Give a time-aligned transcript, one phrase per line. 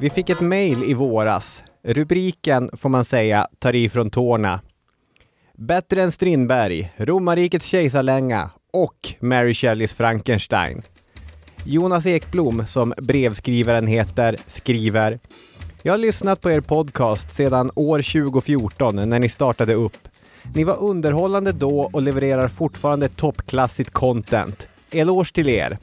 [0.00, 1.62] Vi fick ett mejl i våras.
[1.82, 4.60] Rubriken, får man säga, tar i från tårna.
[5.54, 10.82] Bättre än Strindberg, Romarrikets kejsarlänga och Mary Shelleys Frankenstein.
[11.64, 15.18] Jonas Ekblom, som brevskrivaren heter, skriver
[15.82, 20.08] jag har lyssnat på er podcast sedan år 2014 när ni startade upp.
[20.54, 24.66] Ni var underhållande då och levererar fortfarande toppklassigt content.
[24.92, 25.78] Eloge till er!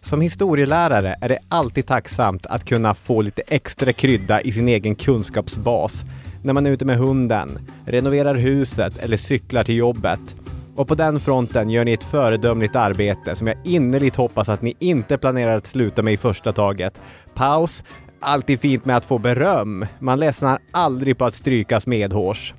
[0.00, 4.94] Som historielärare är det alltid tacksamt att kunna få lite extra krydda i sin egen
[4.94, 6.02] kunskapsbas
[6.42, 10.36] när man är ute med hunden, renoverar huset eller cyklar till jobbet.
[10.76, 14.74] Och på den fronten gör ni ett föredömligt arbete som jag innerligt hoppas att ni
[14.78, 17.00] inte planerar att sluta med i första taget.
[17.34, 17.84] Paus.
[18.24, 19.86] Alltid fint med att få beröm.
[19.98, 22.54] Man ledsnar aldrig på att strykas medhårs.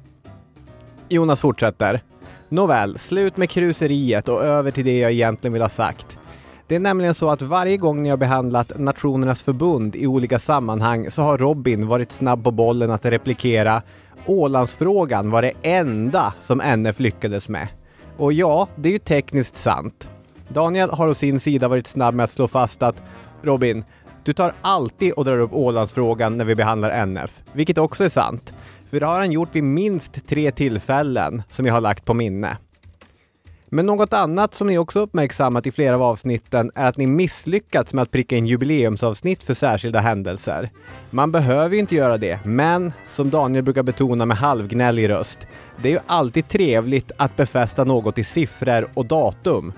[1.09, 2.01] Jonas fortsätter.
[2.49, 6.17] Nåväl, slut med kruseriet och över till det jag egentligen vill ha sagt.
[6.67, 11.11] Det är nämligen så att varje gång ni har behandlat Nationernas förbund i olika sammanhang
[11.11, 13.81] så har Robin varit snabb på bollen att replikera
[14.25, 17.67] Ålandsfrågan var det enda som NF lyckades med.
[18.17, 20.09] Och ja, det är ju tekniskt sant.
[20.47, 23.01] Daniel har å sin sida varit snabb med att slå fast att
[23.41, 23.83] Robin,
[24.23, 28.53] du tar alltid och drar upp Ålandsfrågan när vi behandlar NF, vilket också är sant.
[28.89, 32.57] För det har han gjort vid minst tre tillfällen som jag har lagt på minne.
[33.73, 37.93] Men något annat som ni också uppmärksammat i flera av avsnitten är att ni misslyckats
[37.93, 40.69] med att pricka in jubileumsavsnitt för särskilda händelser.
[41.09, 45.39] Man behöver ju inte göra det, men som Daniel brukar betona med halvgnällig röst,
[45.81, 49.73] det är ju alltid trevligt att befästa något i siffror och datum.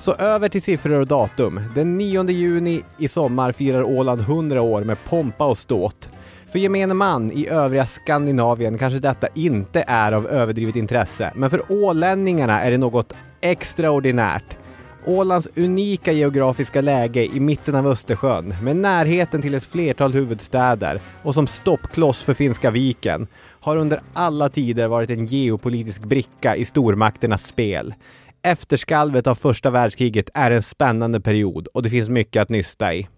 [0.00, 1.60] Så över till siffror och datum.
[1.74, 6.10] Den 9 juni i sommar firar Åland 100 år med pompa och ståt.
[6.52, 11.62] För gemene man i övriga Skandinavien kanske detta inte är av överdrivet intresse, men för
[11.68, 14.56] ålänningarna är det något extraordinärt.
[15.04, 21.34] Ålands unika geografiska läge i mitten av Östersjön med närheten till ett flertal huvudstäder och
[21.34, 23.26] som stoppkloss för Finska viken
[23.60, 27.94] har under alla tider varit en geopolitisk bricka i stormakternas spel.
[28.42, 33.08] Efterskalvet av första världskriget är en spännande period och det finns mycket att nysta i.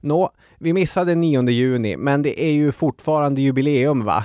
[0.00, 4.24] Nå, vi missade 9 juni, men det är ju fortfarande jubileum va?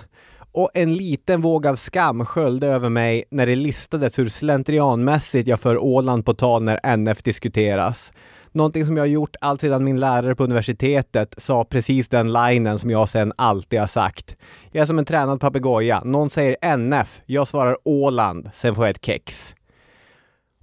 [0.51, 5.59] Och en liten våg av skam sköljde över mig när det listades hur slentrianmässigt jag
[5.59, 8.11] för Åland på tal när NF diskuteras.
[8.51, 12.79] Någonting som jag har gjort allt sedan min lärare på universitetet sa precis den linen
[12.79, 14.35] som jag sen alltid har sagt.
[14.71, 16.01] Jag är som en tränad papegoja.
[16.05, 19.55] Någon säger NF, jag svarar Åland, sen får jag ett kex.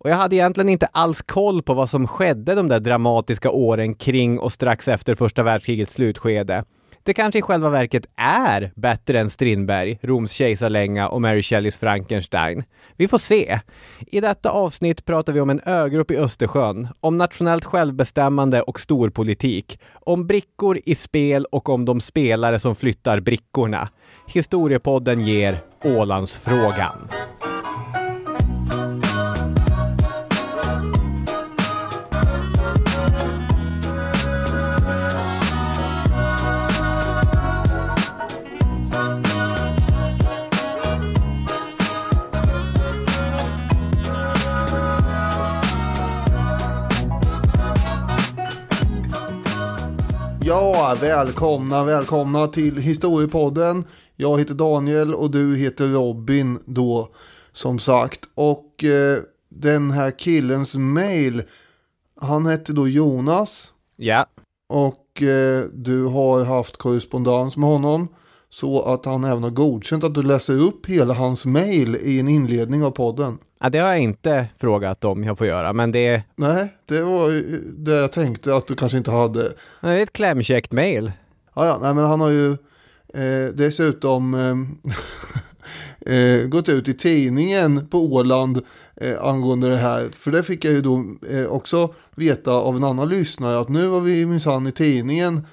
[0.04, 3.94] Och jag hade egentligen inte alls koll på vad som skedde de där dramatiska åren
[3.94, 6.64] kring och strax efter första världskrigets slutskede.
[7.02, 12.64] Det kanske i själva verket är bättre än Strindberg, Roms kejsarlänga och Mary Shelleys Frankenstein.
[12.96, 13.60] Vi får se.
[14.06, 19.80] I detta avsnitt pratar vi om en ögrupp i Östersjön, om nationellt självbestämmande och storpolitik,
[19.92, 23.88] om brickor i spel och om de spelare som flyttar brickorna.
[24.26, 27.08] Historiepodden ger Ålandsfrågan.
[50.50, 53.84] Ja, välkomna, välkomna till Historiepodden.
[54.16, 57.08] Jag heter Daniel och du heter Robin då,
[57.52, 58.20] som sagt.
[58.34, 59.18] Och eh,
[59.48, 61.42] den här killens mail,
[62.20, 63.72] han hette då Jonas.
[63.96, 64.26] Ja.
[64.68, 68.08] Och eh, du har haft korrespondens med honom.
[68.48, 72.28] Så att han även har godkänt att du läser upp hela hans mail i en
[72.28, 73.38] inledning av podden.
[73.62, 77.30] Ja, det har jag inte frågat om jag får göra, men det, Nej, det var
[77.30, 79.42] ju det jag tänkte att du kanske inte hade.
[79.80, 81.12] det är ett klämkäckt mail.
[81.54, 82.50] Ja, ja, nej, men han har ju
[83.14, 84.34] eh, dessutom
[86.04, 88.60] eh, eh, gått ut i tidningen på Åland
[88.96, 90.08] eh, angående det här.
[90.12, 93.86] För det fick jag ju då eh, också veta av en annan lyssnare att nu
[93.86, 95.46] var vi minsann i tidningen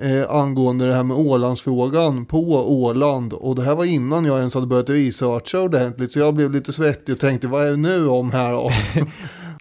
[0.00, 2.38] eh, angående det här med Ålandsfrågan på
[2.82, 3.32] Åland.
[3.32, 6.12] Och det här var innan jag ens hade börjat researcha ordentligt.
[6.12, 8.70] Så jag blev lite svettig och tänkte vad är det nu om här då?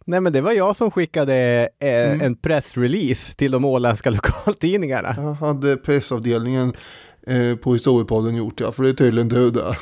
[0.06, 2.22] Nej, men det var jag som skickade eh, Mm.
[2.22, 5.16] en pressrelease till de åländska lokaltidningarna.
[5.18, 6.74] Jag hade pressavdelningen
[7.28, 9.78] eh, på historiepodden gjort ja, för det är tydligen du där.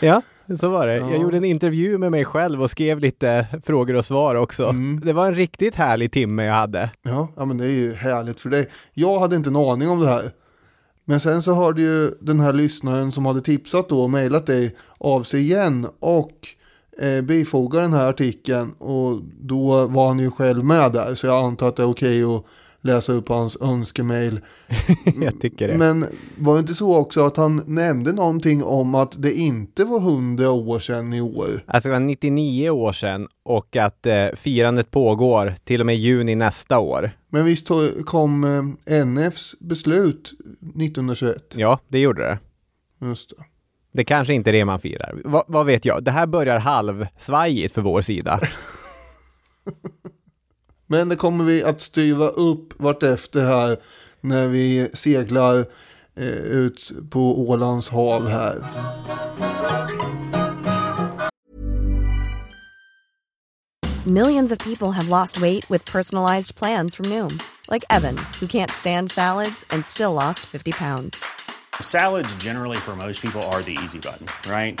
[0.00, 0.22] Ja,
[0.58, 0.96] så var det.
[0.96, 1.10] Ja.
[1.10, 4.64] Jag gjorde en intervju med mig själv och skrev lite frågor och svar också.
[4.64, 5.00] Mm.
[5.04, 6.90] Det var en riktigt härlig timme jag hade.
[7.02, 8.68] Ja, ja, men det är ju härligt för dig.
[8.94, 10.32] Jag hade inte en aning om det här.
[11.04, 14.76] Men sen så hörde ju den här lyssnaren som hade tipsat då och mejlat dig
[14.98, 16.48] av sig igen och
[16.98, 21.44] eh, bifogar den här artikeln och då var han ju själv med där så jag
[21.44, 22.44] antar att det är okej att
[22.82, 24.40] läsa upp hans önskemail.
[25.20, 25.76] jag tycker det.
[25.76, 26.06] Men
[26.38, 30.50] var det inte så också att han nämnde någonting om att det inte var 100
[30.50, 31.64] år sedan i år?
[31.66, 36.34] Alltså det var 99 år sedan och att eh, firandet pågår till och med juni
[36.34, 37.10] nästa år.
[37.28, 37.68] Men visst
[38.04, 38.44] kom
[38.84, 41.52] eh, NFs beslut 1921?
[41.54, 42.38] Ja, det gjorde det.
[43.06, 43.44] Just det.
[43.94, 45.20] Det kanske inte är det man firar.
[45.24, 46.04] Va, vad vet jag?
[46.04, 48.40] Det här börjar halvsvajigt för vår sida.
[50.92, 53.78] Men det kommer vi att styra upp vartefter här
[54.20, 55.58] när vi seglar
[56.16, 58.64] eh, ut på Ålands hav här.
[64.06, 67.38] Millions of people have lost weight with personalized plans from Noom,
[67.70, 71.24] like Evan, who can't stand salads and still lost 50 pounds.
[71.80, 74.80] Salads, generally, for most people, are the easy button, right?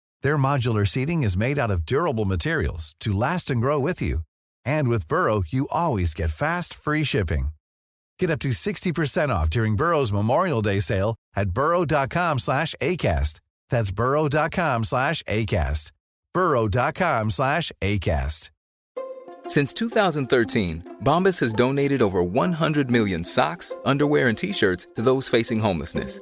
[0.23, 4.19] Their modular seating is made out of durable materials to last and grow with you.
[4.65, 7.49] And with Burrow, you always get fast, free shipping.
[8.19, 13.39] Get up to 60% off during Burrow's Memorial Day sale at burrow.com slash ACAST.
[13.69, 15.91] That's burrow.com slash ACAST.
[16.33, 18.51] burrow.com slash ACAST.
[19.47, 25.59] Since 2013, Bombas has donated over 100 million socks, underwear, and t-shirts to those facing
[25.59, 26.21] homelessness.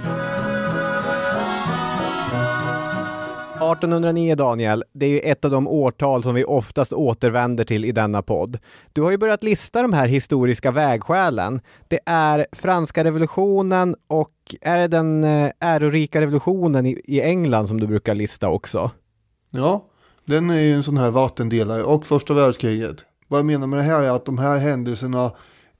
[3.61, 7.91] 1809 Daniel, det är ju ett av de årtal som vi oftast återvänder till i
[7.91, 8.57] denna podd.
[8.93, 11.61] Du har ju börjat lista de här historiska vägskälen.
[11.87, 17.87] Det är franska revolutionen och är det den eh, ärorika revolutionen i, England som du
[17.87, 18.91] brukar lista också?
[19.49, 19.85] Ja,
[20.25, 23.05] den är ju en sån här vattendelare och första världskriget.
[23.27, 25.31] Vad jag menar med det här är att de här händelserna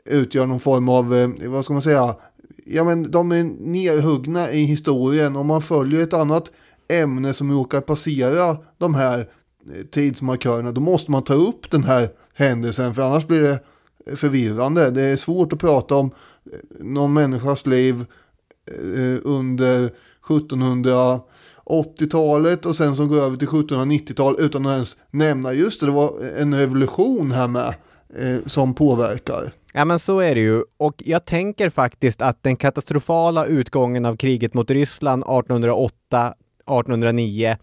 [0.05, 2.15] utgör någon form av, eh, vad ska man säga,
[2.65, 5.35] ja men de är nerhuggna i historien.
[5.35, 6.51] Om man följer ett annat
[6.99, 9.25] ämne som råkar passera de här eh,
[9.91, 13.59] tidsmarkörerna, då måste man ta upp den här händelsen, för annars blir det
[14.05, 14.91] eh, förvirrande.
[14.91, 16.11] Det är svårt att prata om
[16.45, 18.05] eh, någon människas liv
[19.23, 19.89] under
[20.27, 25.91] 1780-talet och sen som går över till 1790-tal utan att ens nämna just det, det
[25.91, 27.73] var en revolution här med
[28.45, 29.51] som påverkar.
[29.73, 34.17] Ja men så är det ju och jag tänker faktiskt att den katastrofala utgången av
[34.17, 36.33] kriget mot Ryssland 1808
[36.79, 37.57] 1809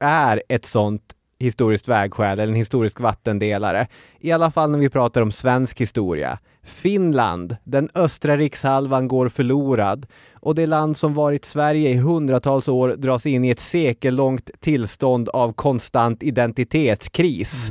[0.00, 3.86] är ett sånt historiskt vägskäl eller en historisk vattendelare.
[4.20, 6.38] I alla fall när vi pratar om svensk historia.
[6.62, 12.88] Finland, den östra rikshalvan går förlorad och det land som varit Sverige i hundratals år
[12.88, 17.70] dras in i ett sekellångt tillstånd av konstant identitetskris.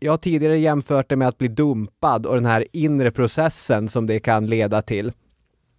[0.00, 4.06] Jag har tidigare jämfört det med att bli dumpad och den här inre processen som
[4.06, 5.12] det kan leda till.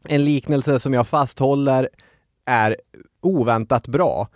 [0.03, 1.89] En liknelse som jag fasthåller
[2.45, 2.77] är
[3.25, 4.27] oväntat bra.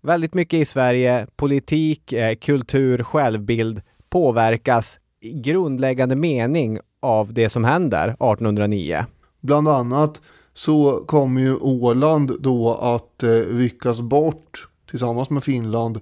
[0.00, 7.64] Väldigt mycket i Sverige, politik, eh, kultur, självbild påverkas i grundläggande mening av det som
[7.64, 9.04] händer 1809.
[9.40, 10.20] Bland annat
[10.54, 16.00] så kommer ju Åland då att eh, ryckas bort tillsammans med Finland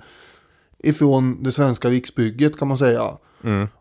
[0.79, 3.17] ifrån det svenska riksbygget kan man säga.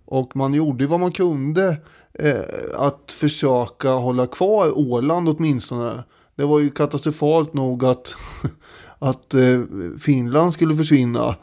[0.06, 1.78] Och man gjorde vad man kunde
[2.14, 2.44] eh,
[2.78, 6.04] att försöka hålla kvar Åland åtminstone.
[6.40, 8.16] Det var ju katastrofalt nog att,
[9.00, 9.62] att eh,
[10.00, 11.36] Finland skulle försvinna.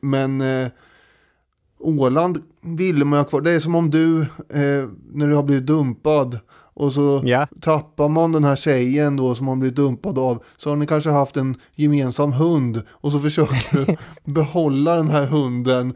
[0.00, 0.68] Men eh,
[1.78, 3.40] Åland ville man ha kvar.
[3.40, 6.38] Det är som om du, eh, när du har blivit dumpad
[6.76, 7.46] och så Ja.
[7.60, 10.42] tappar man den här tjejen då som man blivit dumpad av.
[10.56, 13.96] Så har ni kanske haft en gemensam hund och så försöker du
[14.32, 15.94] behålla den här hunden.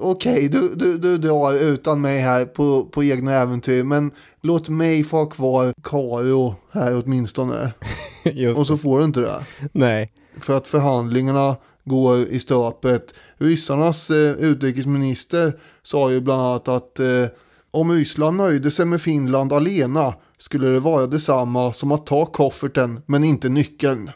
[0.00, 3.82] Okej, du, du, du drar utan mig här på, på egna äventyr.
[3.84, 4.10] Men
[4.40, 7.72] låt mig få ha kvar Karo här åtminstone.
[8.56, 9.40] Och så får du inte det.
[9.72, 10.12] Nej.
[10.40, 13.14] För att förhandlingarna går i stöpet.
[13.38, 15.52] Ryssarnas eh, utrikesminister
[15.82, 17.24] sa ju bland annat att eh,
[17.72, 23.02] om Ryssland nöjde sig med Finland alena skulle det vara detsamma som att ta kofferten
[23.06, 24.10] men inte nyckeln.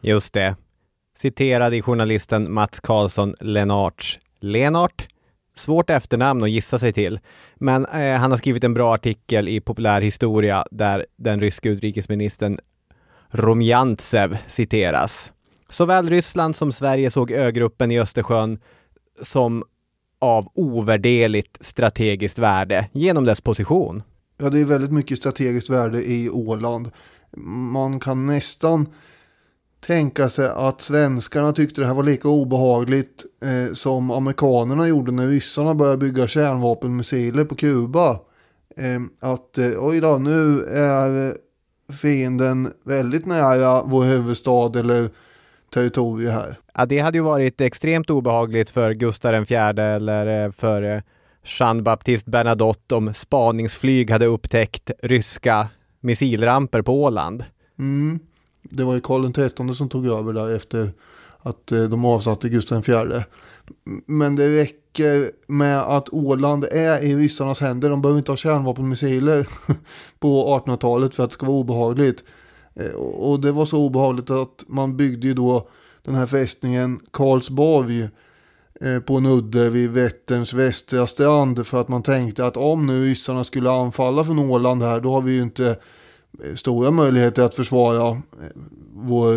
[0.00, 0.56] Just det.
[1.18, 4.18] Citerad i journalisten Mats Karlsson Lenarts.
[4.40, 5.08] Lenart?
[5.56, 7.20] Svårt efternamn att gissa sig till.
[7.54, 12.58] Men eh, han har skrivit en bra artikel i Populär historia där den ryske utrikesministern
[13.28, 15.30] Romjantsev citeras.
[15.68, 18.58] Såväl Ryssland som Sverige såg ögruppen i Östersjön
[19.22, 19.64] som
[20.18, 24.02] av ovärderligt strategiskt värde genom dess position.
[24.36, 26.90] Ja, det är väldigt mycket strategiskt värde i Åland.
[27.72, 28.86] Man kan nästan
[29.86, 35.28] tänka sig att svenskarna tyckte det här var lika obehagligt eh, som amerikanerna gjorde när
[35.28, 38.20] ryssarna började bygga kärnvapenmissiler på Kuba.
[38.76, 41.34] Eh, att eh, oj då, nu är eh,
[41.94, 45.10] fienden väldigt nära vår huvudstad eller
[45.74, 46.58] territorium här.
[46.74, 51.02] Ja, det hade ju varit extremt obehagligt för Gustav IV eller eh, för eh,
[51.44, 55.68] Jean-Baptiste Bernadotte om spaningsflyg hade upptäckt ryska
[56.00, 57.44] missilramper på Åland.
[57.78, 58.18] Mm.
[58.62, 60.90] Det var ju Karl XIII som tog över där efter
[61.38, 63.22] att eh, de avsatte Gustav IV.
[64.06, 67.90] Men det räcker med att Åland är i ryssarnas händer.
[67.90, 69.48] De behöver inte ha kärnvapenmissiler
[70.18, 72.24] på 1800-talet för att det ska vara obehagligt.
[72.74, 75.68] Eh, och det var så obehagligt att man byggde ju då
[76.02, 78.08] den här fästningen Karlsborg
[78.80, 83.04] eh, på en udde vid Vätterns västra strand för att man tänkte att om nu
[83.04, 85.76] ryssarna skulle anfalla från Åland här då har vi ju inte
[86.44, 88.22] eh, stora möjligheter att försvara
[88.94, 89.34] vår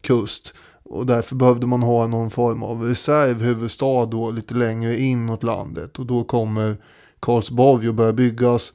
[0.00, 0.54] kust.
[0.82, 5.98] Och därför behövde man ha någon form av reservhuvudstad då lite längre inåt landet.
[5.98, 6.76] Och då kommer
[7.20, 8.72] Karlsborg att börja byggas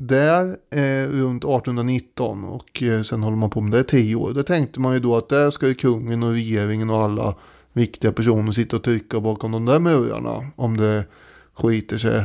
[0.00, 4.32] där eh, runt 1819 och eh, sen håller man på med det i tio år.
[4.32, 7.34] Där tänkte man ju då att där ska ju kungen och regeringen och alla
[7.72, 11.04] viktiga personer sitta och trycka bakom de där murarna om det
[11.54, 12.24] skiter sig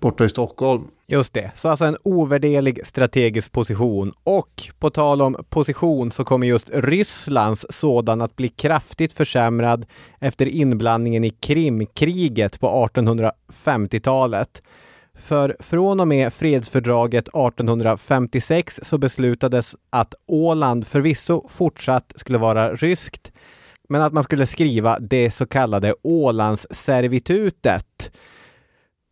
[0.00, 0.84] borta i Stockholm.
[1.06, 4.12] Just det, så alltså en ovärderlig strategisk position.
[4.24, 9.86] Och på tal om position så kommer just Rysslands sådan att bli kraftigt försämrad
[10.18, 14.62] efter inblandningen i Krimkriget på 1850-talet.
[15.28, 23.32] För från och med fredsfördraget 1856 så beslutades att Åland förvisso fortsatt skulle vara ryskt,
[23.88, 28.10] men att man skulle skriva det så kallade Ålandsservitutet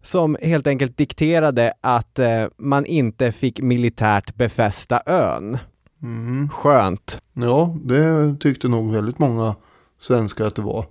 [0.02, 5.58] som helt enkelt dikterade att eh, man inte fick militärt befästa ön.
[6.02, 6.48] Mm.
[6.48, 7.22] Skönt.
[7.32, 9.54] Ja, det tyckte nog väldigt många
[10.00, 10.84] svenskar att det var.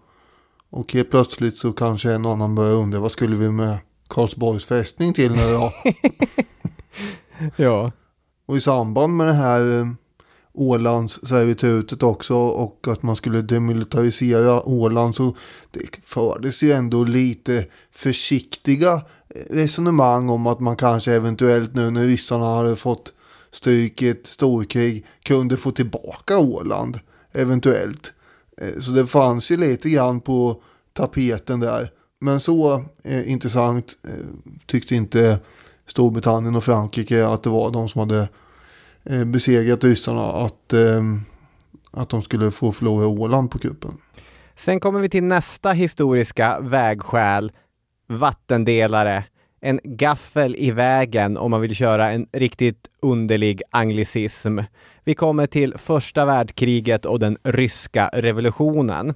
[0.70, 5.14] Och helt plötsligt så kanske en annan börjar undra vad skulle vi med Karlsborgs fästning
[5.14, 5.72] till nu då?
[7.56, 7.92] ja.
[8.46, 9.86] Och i samband med det här eh,
[10.54, 15.36] Ålandsservitutet också och att man skulle demilitarisera Åland så
[15.72, 19.02] det fördes ju ändå lite försiktiga
[19.50, 23.14] resonemang om att man kanske eventuellt nu när ryssarna hade fått
[23.52, 27.00] stryk i ett storkrig kunde få tillbaka Åland
[27.32, 28.12] eventuellt.
[28.58, 30.62] Eh, så det fanns ju lite grann på
[30.94, 31.92] tapeten där.
[32.20, 34.26] Men så eh, intressant eh,
[34.66, 35.40] tyckte inte
[35.86, 38.30] Storbritannien och Frankrike att det var de som hade
[39.04, 41.04] eh, besegrat ryssarna att, eh,
[41.92, 43.98] att de skulle få förlora Åland på kuppen.
[44.56, 47.52] Sen kommer vi till nästa historiska vägskäl,
[48.08, 49.24] vattendelare.
[49.62, 54.60] En gaffel i vägen om man vill köra en riktigt underlig anglicism.
[55.04, 59.14] Vi kommer till första världskriget och den ryska revolutionen.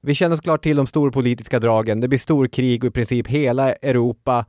[0.00, 2.00] Vi känner såklart till de storpolitiska dragen.
[2.00, 4.44] Det blir storkrig och i princip hela Europa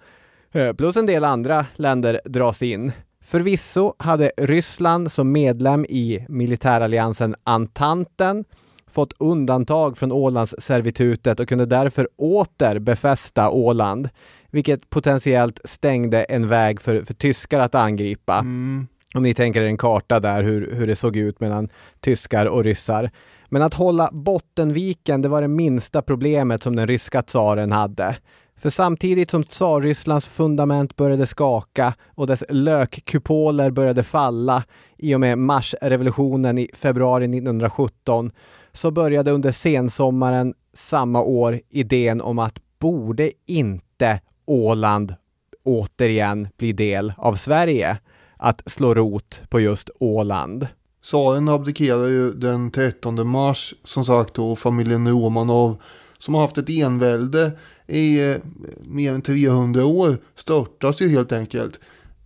[0.51, 2.91] eh, plus en del andra länder dras in.
[3.25, 8.45] Förvisso hade Ryssland som medlem i militäralliansen Antanten
[8.87, 14.09] fått undantag från Ålandsservitutet och kunde därför åter befästa Åland,
[14.51, 18.37] vilket potentiellt stängde en väg för, för tyskar att angripa.
[18.37, 18.87] Mm.
[19.13, 22.63] Om ni tänker er en karta där hur, hur det såg ut mellan tyskar och
[22.63, 23.11] ryssar.
[23.49, 28.17] Men att hålla Bottenviken, det var det minsta problemet som den ryska tsaren hade.
[28.57, 34.63] För samtidigt som Tsarrysslands fundament började skaka och dess lökkupoler började falla
[34.97, 38.31] i och med marsrevolutionen i februari 1917
[38.71, 45.15] så började under sensommaren samma år idén om att borde inte Åland
[45.63, 47.97] återigen bli del av Sverige
[48.37, 50.67] att slå rot på just Åland.
[51.09, 55.81] Tsaren abdikerar ju den 13 mars som sagt då familjen Romanov
[56.19, 57.51] som har haft ett envälde
[57.87, 58.37] i eh,
[58.83, 61.79] mer än 300 år störtas ju helt enkelt.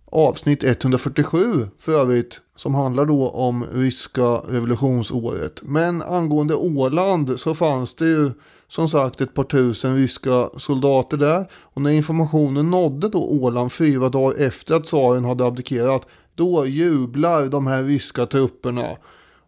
[0.04, 5.62] Avsnitt 147 för övrigt som handlar då om ryska revolutionsåret.
[5.62, 8.30] Men angående Åland så fanns det ju
[8.68, 11.46] som sagt ett par tusen ryska soldater där.
[11.52, 17.46] Och när informationen nådde då Åland fyra dagar efter att tsaren hade abdikerat, då jublar
[17.48, 18.96] de här ryska trupperna.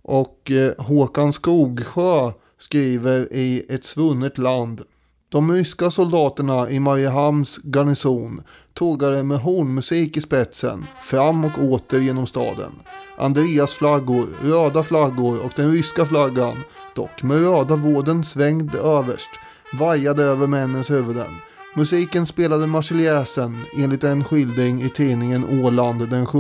[0.03, 4.83] Och eh, Håkan Skogsjö skriver i Ett svunnet land.
[5.29, 8.43] De ryska soldaterna i Mariehamns garnison
[8.75, 12.73] tågade med hornmusik i spetsen fram och åter genom staden.
[13.19, 16.57] Andreas flaggor, röda flaggor och den ryska flaggan,
[16.95, 19.31] dock med röda vården svängd överst,
[19.79, 21.35] vajade över männens huvuden.
[21.77, 26.39] Musiken spelade Marseljäsen enligt en skildring i tidningen Åland den 7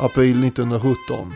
[0.00, 1.34] april 1917.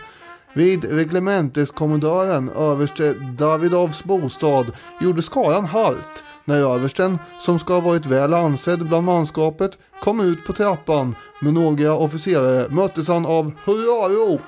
[0.55, 8.35] Vid reglementeskommendören överste Davidovs bostad gjorde skaran halt när översten, som ska ha varit väl
[8.35, 14.43] ansedd bland manskapet, kom ut på trappan med några officerare möttes han av hurrarop.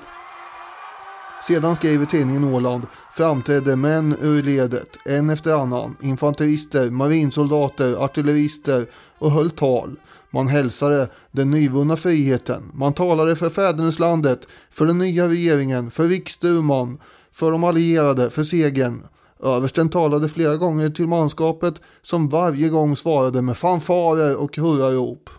[1.47, 2.83] Sedan skriver tidningen Åland
[3.13, 9.95] framträdde män ur ledet, en efter annan, infanterister, marinsoldater, artillerister och höll tal.
[10.29, 12.71] Man hälsade den nyvunna friheten.
[12.73, 16.97] Man talade för fäderneslandet, för den nya regeringen, för riksduman,
[17.31, 19.03] för de allierade, för segern.
[19.39, 25.29] Översten talade flera gånger till manskapet som varje gång svarade med fanfarer och hurrarop.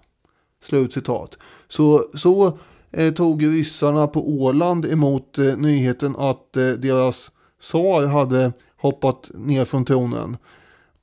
[0.65, 1.39] Slutcitat.
[1.69, 2.59] Så, så
[2.97, 9.65] eh, tog ryssarna på Åland emot eh, nyheten att eh, deras tsar hade hoppat ner
[9.65, 10.37] från tronen.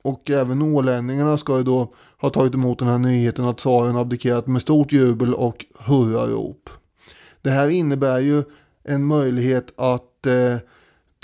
[0.02, 4.46] Och även ålänningarna ska ju då ha tagit emot den här nyheten att tsaren abdikerat
[4.46, 6.70] med stort jubel och hurrarop.
[7.42, 8.42] Det här innebär ju
[8.84, 10.56] en möjlighet att eh,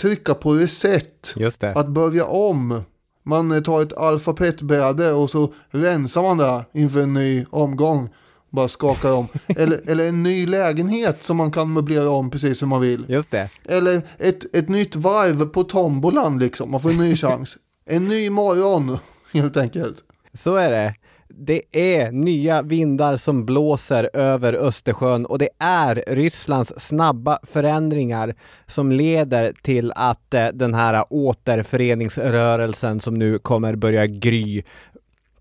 [0.01, 1.35] trycka på reset.
[1.61, 1.77] Det.
[1.77, 2.83] Att börja om.
[3.23, 8.09] Man tar ett alfabetbräde och så rensar man där inför en ny omgång.
[8.51, 9.29] Bara skakar om.
[9.47, 13.07] eller, eller en ny lägenhet som man kan möblera om precis som man vill.
[13.09, 13.51] Just det.
[13.65, 16.71] Eller ett, ett nytt varv på tombolan liksom.
[16.71, 17.57] Man får en ny chans.
[17.87, 18.99] En ny morgon
[19.33, 20.05] helt enkelt.
[20.35, 20.95] Så är det.
[21.31, 28.35] Det är nya vindar som blåser över Östersjön och det är Rysslands snabba förändringar
[28.67, 34.63] som leder till att eh, den här återföreningsrörelsen som nu kommer börja gry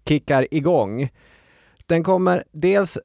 [0.08, 1.10] kickar igång.
[1.88, 2.97] Den kommer dels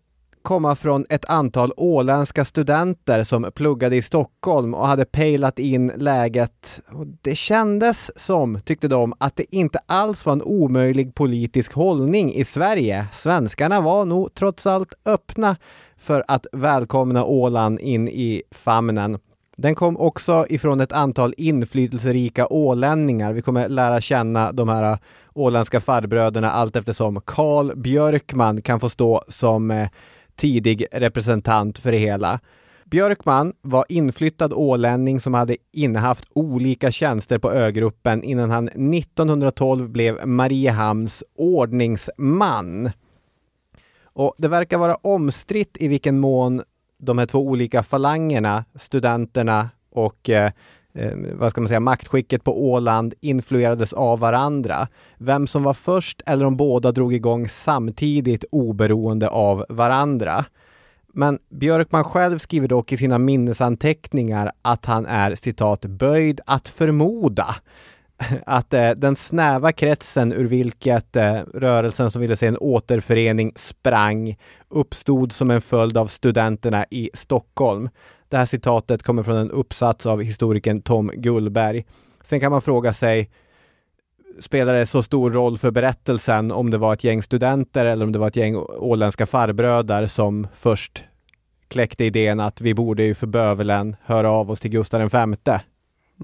[0.42, 6.80] komma från ett antal åländska studenter som pluggade i Stockholm och hade pejlat in läget.
[7.22, 12.44] Det kändes som, tyckte de, att det inte alls var en omöjlig politisk hållning i
[12.44, 13.06] Sverige.
[13.12, 15.56] Svenskarna var nog trots allt öppna
[15.96, 19.18] för att välkomna Åland in i famnen.
[19.56, 23.32] Den kom också ifrån ett antal inflytelserika ålänningar.
[23.32, 24.98] Vi kommer lära känna de här äh,
[25.34, 27.20] åländska farbröderna allt eftersom.
[27.24, 29.88] Karl Björkman kan få stå som äh,
[30.36, 32.40] tidig representant för det hela.
[32.84, 40.26] Björkman var inflyttad ålänning som hade innehaft olika tjänster på ögruppen innan han 1912 blev
[40.26, 42.90] Mariehamns ordningsman.
[44.04, 46.62] Och det verkar vara omstritt i vilken mån
[47.02, 50.52] de här två olika falangerna, studenterna och eh,
[50.94, 54.88] eh, vad ska man säga, maktskicket på Åland influerades av varandra.
[55.18, 60.44] Vem som var först eller om båda drog igång samtidigt oberoende av varandra.
[61.14, 67.46] Men Björkman själv skriver dock i sina minnesanteckningar att han är citat böjd att förmoda
[68.46, 74.36] att eh, den snäva kretsen ur vilket eh, rörelsen som ville se en återförening sprang
[74.68, 77.88] uppstod som en följd av studenterna i Stockholm.
[78.28, 81.84] Det här citatet kommer från en uppsats av historikern Tom Gullberg.
[82.24, 83.30] Sen kan man fråga sig,
[84.40, 88.12] spelar det så stor roll för berättelsen om det var ett gäng studenter eller om
[88.12, 91.04] det var ett gäng åländska farbröder som först
[91.68, 95.10] kläckte idén att vi borde ju för bövelen höra av oss till Gustav
[95.44, 95.58] V.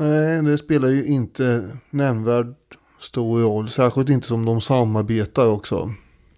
[0.01, 2.55] Nej, det spelar ju inte nämnvärd
[2.99, 3.69] stor roll.
[3.71, 5.93] Särskilt inte som de samarbetar också.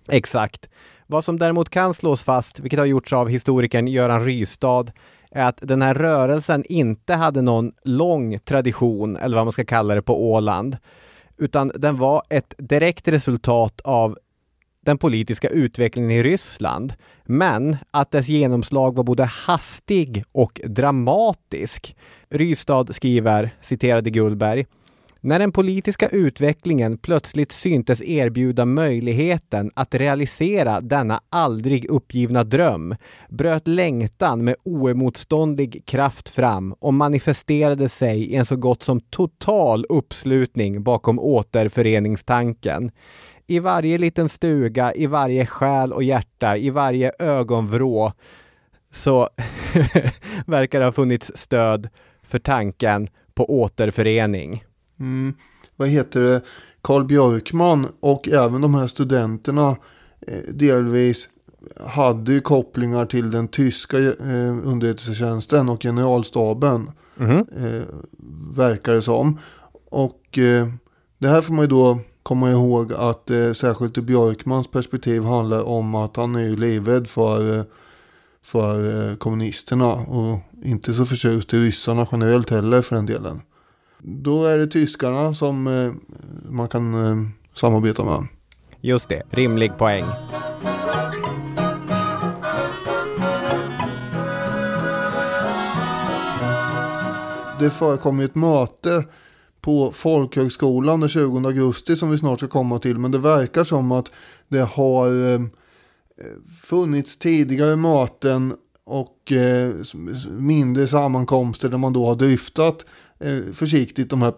[0.08, 0.68] Exakt.
[1.06, 4.92] Vad som däremot kan slås fast, vilket har gjorts av historikern Göran Rystad,
[5.30, 9.94] är att den här rörelsen inte hade någon lång tradition, eller vad man ska kalla
[9.94, 10.76] det, på Åland.
[11.36, 14.18] Utan den var ett direkt resultat av
[14.86, 16.94] den politiska utvecklingen i Ryssland.
[17.24, 21.96] Men att dess genomslag var både hastig och dramatisk.
[22.28, 24.66] Rystad skriver, citerade Gullberg,
[25.22, 32.94] när den politiska utvecklingen plötsligt syntes erbjuda möjligheten att realisera denna aldrig uppgivna dröm
[33.28, 39.86] bröt längtan med oemotståndlig kraft fram och manifesterade sig i en så gott som total
[39.88, 42.90] uppslutning bakom återföreningstanken.
[43.50, 48.12] I varje liten stuga, i varje själ och hjärta, i varje ögonvrå
[48.92, 49.28] så
[50.46, 51.88] verkar det ha funnits stöd
[52.22, 54.64] för tanken på återförening.
[55.00, 55.34] Mm.
[55.76, 56.40] Vad heter det?
[56.82, 59.76] Karl Björkman och även de här studenterna
[60.26, 61.28] eh, delvis
[61.86, 66.90] hade ju kopplingar till den tyska eh, underrättelsetjänsten och generalstaben.
[67.56, 67.82] Eh,
[68.56, 69.38] verkar det som.
[69.90, 70.68] Och eh,
[71.18, 75.62] det här får man ju då komma ihåg att eh, särskilt ur Björkmans perspektiv handlar
[75.62, 77.64] om att han är ju livrädd för, eh,
[78.42, 83.40] för eh, kommunisterna och inte så förtjust i ryssarna generellt heller för den delen.
[84.02, 85.92] Då är det tyskarna som eh,
[86.50, 88.26] man kan eh, samarbeta med.
[88.80, 90.04] Just det, rimlig poäng.
[97.60, 99.04] Det förekom ett möte
[99.60, 102.98] på Folkhögskolan den 20 augusti som vi snart ska komma till.
[102.98, 104.10] Men det verkar som att
[104.48, 105.40] det har eh,
[106.62, 109.72] funnits tidigare möten och eh,
[110.30, 112.84] mindre sammankomster där man då har dryftat
[113.18, 114.32] eh, försiktigt de här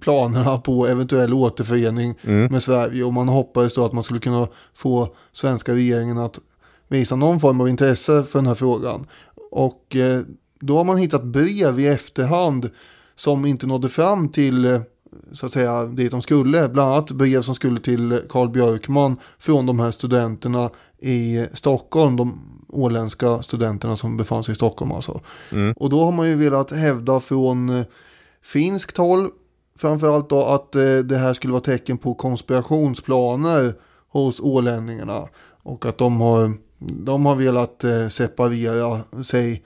[0.00, 3.04] planerna på eventuell återförening med Sverige.
[3.04, 6.38] Och man hoppades då att man skulle kunna få svenska regeringen att
[6.88, 9.06] visa någon form av intresse för den här frågan.
[9.50, 10.22] Och eh,
[10.60, 12.70] då har man hittat brev i efterhand
[13.16, 14.80] som inte nådde fram till eh,
[15.32, 16.68] så att säga dit de skulle.
[16.68, 22.16] Bland annat brev som skulle till Karl Björkman från de här studenterna i Stockholm.
[22.16, 25.20] De åländska studenterna som befann sig i Stockholm alltså.
[25.76, 27.84] Och då har man ju velat hävda från eh,
[28.42, 29.28] finskt håll
[29.78, 33.74] framförallt då att eh, det här skulle vara tecken på konspirationsplaner
[34.08, 35.28] hos ålänningarna.
[35.62, 39.62] Och att de har, de har velat separera sig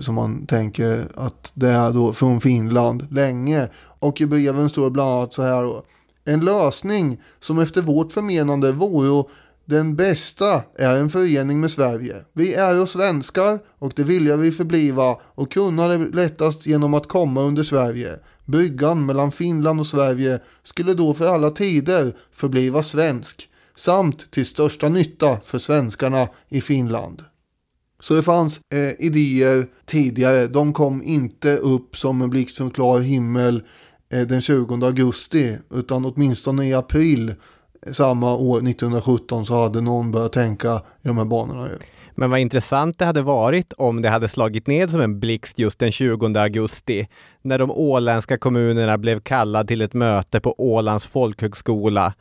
[0.00, 3.68] som man tänker att det är då från Finland länge.
[3.98, 5.82] Och i breven står det bland annat så här då.
[6.24, 9.24] En lösning som efter vårt förmenande vore
[9.64, 12.16] den bästa är en förening med Sverige.
[12.32, 17.08] Vi är oss svenskar och det vilja vi förbliva och kunna det lättast genom att
[17.08, 18.18] komma under Sverige.
[18.44, 24.88] Bryggan mellan Finland och Sverige skulle då för alla tider förbliva svensk samt till största
[24.88, 27.24] nytta för svenskarna i Finland.
[27.98, 30.46] Så det fanns eh, idéer tidigare.
[30.46, 33.62] De kom inte upp som en blixt från klar himmel
[34.12, 35.56] eh, den 20 augusti.
[35.74, 37.28] Utan åtminstone i april
[37.86, 41.68] eh, samma år 1917 så hade någon börjat tänka i de här banorna.
[42.14, 45.78] Men vad intressant det hade varit om det hade slagit ned som en blixt just
[45.78, 47.08] den 20 augusti
[47.42, 52.12] när de åländska kommunerna blev kallade till ett möte på Ålands folkhögskola.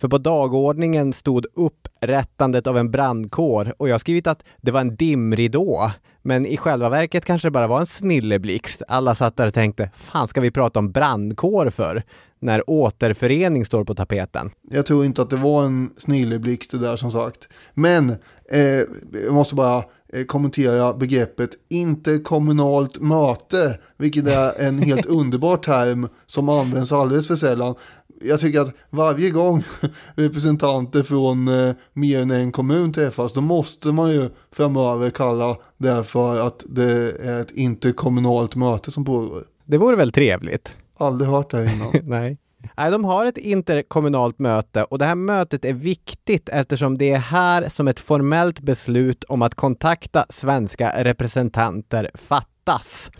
[0.00, 4.80] För på dagordningen stod upprättandet av en brandkår och jag har skrivit att det var
[4.80, 5.90] en dimridå.
[6.22, 8.82] Men i själva verket kanske det bara var en snilleblixt.
[8.88, 12.02] Alla satt där och tänkte, fan ska vi prata om brandkår för?
[12.40, 14.50] När återförening står på tapeten.
[14.70, 17.48] Jag tror inte att det var en snilleblixt det där som sagt.
[17.74, 18.10] Men
[18.50, 18.82] eh,
[19.24, 23.78] jag måste bara eh, kommentera begreppet interkommunalt möte.
[23.96, 27.74] Vilket är en helt underbar term som används alldeles för sällan.
[28.20, 29.64] Jag tycker att varje gång
[30.14, 36.04] representanter från eh, mer än en kommun träffas då måste man ju framöver kalla det
[36.04, 39.44] för att det är ett interkommunalt möte som pågår.
[39.64, 40.76] Det vore väl trevligt?
[40.96, 41.92] Aldrig hört det innan.
[42.02, 42.38] Nej.
[42.76, 47.18] Nej, de har ett interkommunalt möte och det här mötet är viktigt eftersom det är
[47.18, 53.10] här som ett formellt beslut om att kontakta svenska representanter fattas.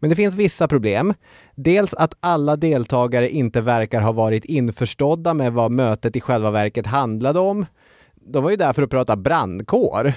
[0.00, 1.14] Men det finns vissa problem.
[1.62, 6.86] Dels att alla deltagare inte verkar ha varit införstådda med vad mötet i själva verket
[6.86, 7.66] handlade om.
[8.14, 10.12] De var ju där för att prata brandkår.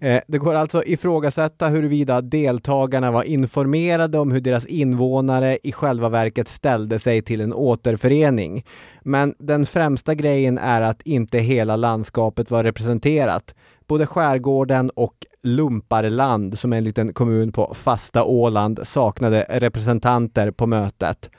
[0.00, 6.08] Eh, det går alltså ifrågasätta huruvida deltagarna var informerade om hur deras invånare i själva
[6.08, 8.64] verket ställde sig till en återförening.
[9.02, 13.54] Men den främsta grejen är att inte hela landskapet var representerat.
[13.86, 20.66] Både skärgården och Lumparland, som är en liten kommun på fasta Åland, saknade representanter på
[20.66, 21.30] mötet.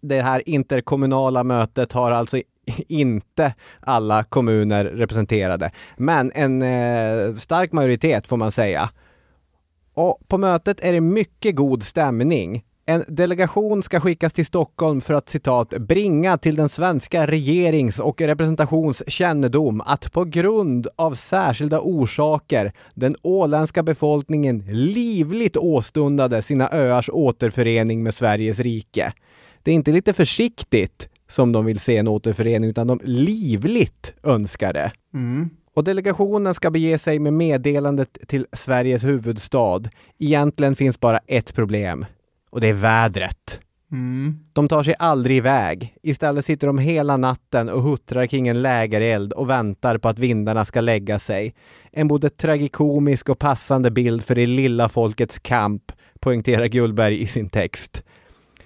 [0.00, 2.36] Det här interkommunala mötet har alltså
[2.88, 8.90] inte alla kommuner representerade, men en eh, stark majoritet får man säga.
[9.94, 12.64] Och på mötet är det mycket god stämning.
[12.84, 18.20] En delegation ska skickas till Stockholm för att citat bringa till den svenska regerings och
[18.20, 27.10] representations kännedom att på grund av särskilda orsaker den åländska befolkningen livligt åstundade sina öars
[27.12, 29.12] återförening med Sveriges rike.
[29.62, 34.72] Det är inte lite försiktigt som de vill se en återförening utan de livligt önskar
[34.72, 34.92] det.
[35.74, 39.82] Och delegationen ska bege sig med meddelandet till Sveriges huvudstad.
[40.18, 42.04] Egentligen finns bara ett problem
[42.52, 43.60] och det är vädret.
[44.52, 45.96] De tar sig aldrig iväg.
[46.02, 50.64] Istället sitter de hela natten och huttrar kring en lägereld och väntar på att vindarna
[50.64, 51.54] ska lägga sig.
[51.90, 57.48] En både tragikomisk och passande bild för det lilla folkets kamp, poängterar Gullberg i sin
[57.48, 58.02] text.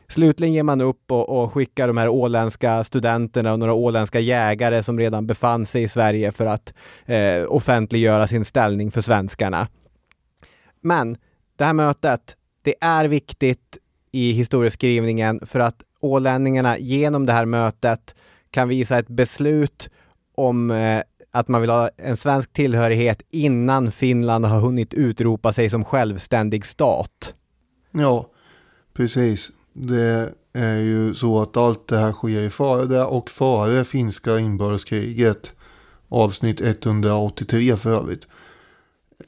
[0.08, 4.82] Slutligen ger man upp och, och, skickar de här åländska studenterna och några åländska jägare
[4.82, 6.74] som redan befann sig i Sverige för att
[7.06, 9.68] eh, offentliggöra sin ställning för svenskarna.
[10.80, 11.16] Men
[11.56, 12.35] det här mötet,
[12.66, 13.78] det är viktigt
[14.12, 18.14] i historieskrivningen för att ålänningarna genom det här mötet
[18.50, 19.90] kan visa ett beslut
[20.34, 25.70] om eh, att man vill ha en svensk tillhörighet innan Finland har hunnit utropa sig
[25.70, 27.34] som självständig stat.
[27.90, 28.30] Ja,
[28.94, 29.50] precis.
[29.72, 35.52] Det är ju så att allt det här sker i före och före finska inbördeskriget.
[36.08, 38.26] Avsnitt 183 för övrigt.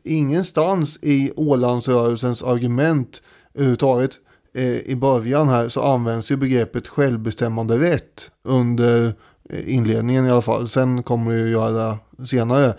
[0.09, 3.23] Ingenstans i Ålandsrörelsens argument
[3.55, 4.11] överhuvudtaget
[4.55, 9.14] eh, i början här så används ju begreppet självbestämmande rätt under
[9.51, 10.68] eh, inledningen i alla fall.
[10.68, 12.75] Sen kommer det ju göra det senare.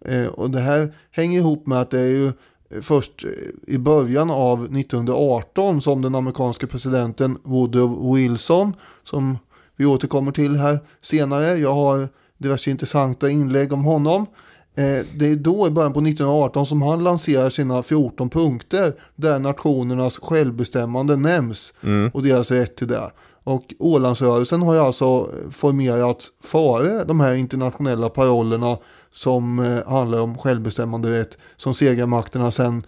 [0.00, 2.32] Eh, och det här hänger ihop med att det är ju
[2.80, 3.24] först
[3.66, 8.72] i början av 1918 som den amerikanska presidenten Woodrow Wilson,
[9.04, 9.38] som
[9.76, 14.26] vi återkommer till här senare, jag har diverse intressanta inlägg om honom.
[14.74, 19.38] Eh, det är då i början på 1918 som han lanserar sina 14 punkter där
[19.38, 22.10] nationernas självbestämmande nämns mm.
[22.14, 23.10] och deras rätt till det.
[23.44, 28.78] Och Ålandsrörelsen har ju alltså formerats före de här internationella parollerna
[29.12, 32.86] som eh, handlar om självbestämmande rätt som segermakterna sen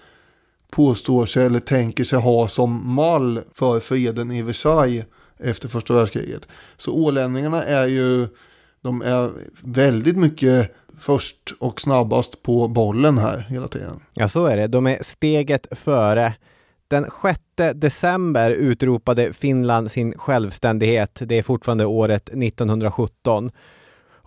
[0.70, 5.04] påstår sig eller tänker sig ha som mall för freden i Versailles
[5.38, 6.48] efter första världskriget.
[6.76, 8.28] Så ålänningarna är ju,
[8.82, 14.00] de är väldigt mycket först och snabbast på bollen här hela tiden.
[14.14, 14.66] Ja, så är det.
[14.66, 16.34] De är steget före.
[16.88, 17.40] Den 6
[17.74, 21.18] december utropade Finland sin självständighet.
[21.24, 23.50] Det är fortfarande året 1917.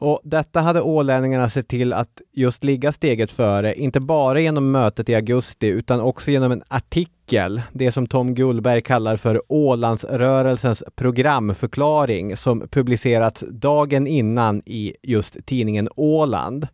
[0.02, 5.10] Och detta hade ålänningarna sett till att just ligga steget före, inte bara genom mötet
[5.10, 12.38] i augusti utan också genom en artikel, det som Tom Gullberg kallar för Ålandsrörelsens programförklaring
[12.38, 16.68] som publicerats dagen innan i just tidningen Åland.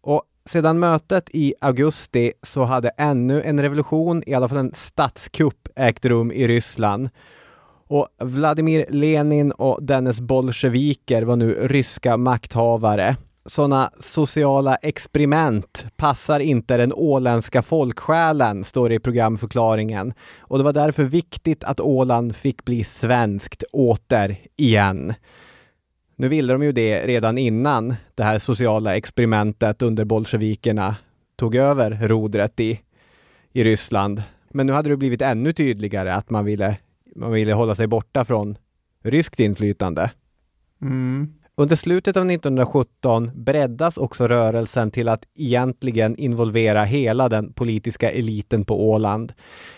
[0.00, 5.68] Och sedan mötet i augusti så hade ännu en revolution, i alla fall en statskupp,
[5.76, 7.08] ägt rum i Ryssland
[7.92, 13.16] och Vladimir Lenin och dennes bolsjeviker var nu ryska makthavare.
[13.46, 20.14] Sådana sociala experiment passar inte den åländska folksjälen, står det i programförklaringen.
[20.38, 25.14] Och det var därför viktigt att Åland fick bli svenskt åter igen.
[26.16, 30.96] Nu ville de ju det redan innan det här sociala experimentet under bolsjevikerna
[31.36, 32.80] tog över rodret i,
[33.52, 34.22] i Ryssland.
[34.50, 36.76] Men nu hade det blivit ännu tydligare att man ville
[37.16, 38.58] man ville hålla sig borta från
[39.04, 40.10] ryskt inflytande.
[40.82, 41.34] Mm.
[41.54, 48.64] Under slutet av 1917 breddas också rörelsen till att egentligen involvera hela den politiska eliten
[48.64, 49.32] på Åland.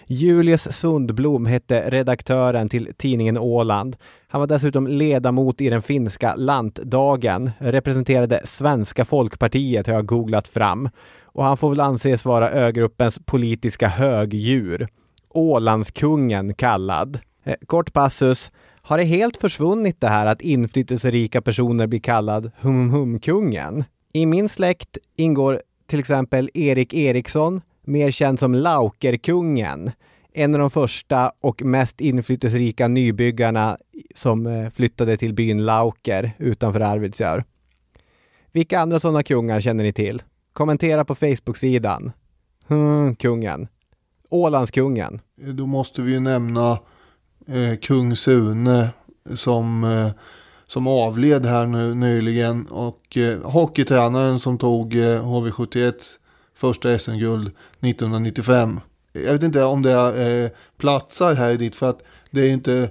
[0.07, 3.97] Julius Sundblom hette redaktören till tidningen Åland.
[4.29, 10.88] Han var dessutom ledamot i den finska Lantdagen, representerade Svenska folkpartiet har jag googlat fram.
[11.23, 14.88] Och han får väl anses vara ögruppens politiska högdjur.
[15.35, 17.18] Ålandskungen kallad.
[17.44, 18.53] Eh, kort passus.
[18.83, 23.85] Har det helt försvunnit det här att inflytelserika personer blir kallad hum-hum-kungen?
[24.12, 29.90] I min släkt ingår till exempel Erik Eriksson, mer känd som Laukerkungen.
[30.33, 33.79] En av de första och mest inflytelserika nybyggarna
[34.14, 37.44] som eh, flyttade till byn Lauker utanför Arvidsjaur.
[38.53, 40.23] Vilka andra sådana kungar känner ni till?
[40.53, 42.12] Kommentera på Facebook-sidan.
[42.68, 43.68] Hmm, kungen.
[44.30, 45.20] Ålandskungen.
[45.37, 46.78] Då måste vi ju nämna
[47.46, 48.88] eh, kung Sune
[49.34, 50.10] som, eh,
[50.66, 52.66] som avled här nu nyligen.
[52.66, 55.92] Och eh, hockeytränaren som tog eh, HV71
[56.54, 57.46] första SM-guld
[57.80, 58.80] 1995.
[59.12, 62.90] Jag vet inte om det eh, platsar här i ditt för att det är inte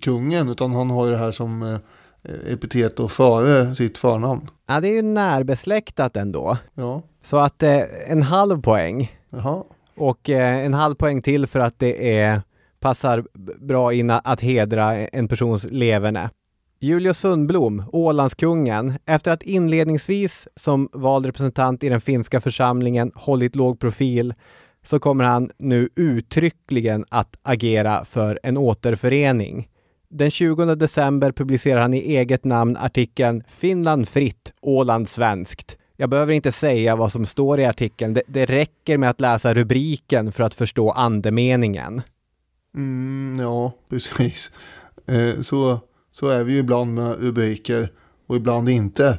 [0.00, 4.50] kungen utan han har ju det här som eh, epitet och före sitt förnamn.
[4.66, 6.56] Ja, det är ju närbesläktat ändå.
[6.74, 7.02] Ja.
[7.22, 9.12] Så att eh, en halv poäng.
[9.30, 9.64] Jaha.
[9.96, 12.42] Och eh, en halv poäng till för att det är
[12.80, 13.24] passar
[13.60, 16.30] bra in att hedra en persons leverne.
[16.80, 23.80] Julius Sundblom, Ålandskungen, efter att inledningsvis som vald representant i den finska församlingen hållit låg
[23.80, 24.34] profil
[24.84, 29.68] så kommer han nu uttryckligen att agera för en återförening.
[30.08, 35.78] Den 20 december publicerar han i eget namn artikeln Finland fritt, Åland svenskt.
[35.96, 38.14] Jag behöver inte säga vad som står i artikeln.
[38.14, 42.02] Det, det räcker med att läsa rubriken för att förstå andemeningen.
[42.74, 44.50] Mm, ja, precis.
[45.06, 45.78] Eh, så,
[46.12, 47.88] så är vi ju ibland med rubriker
[48.26, 49.18] och ibland inte.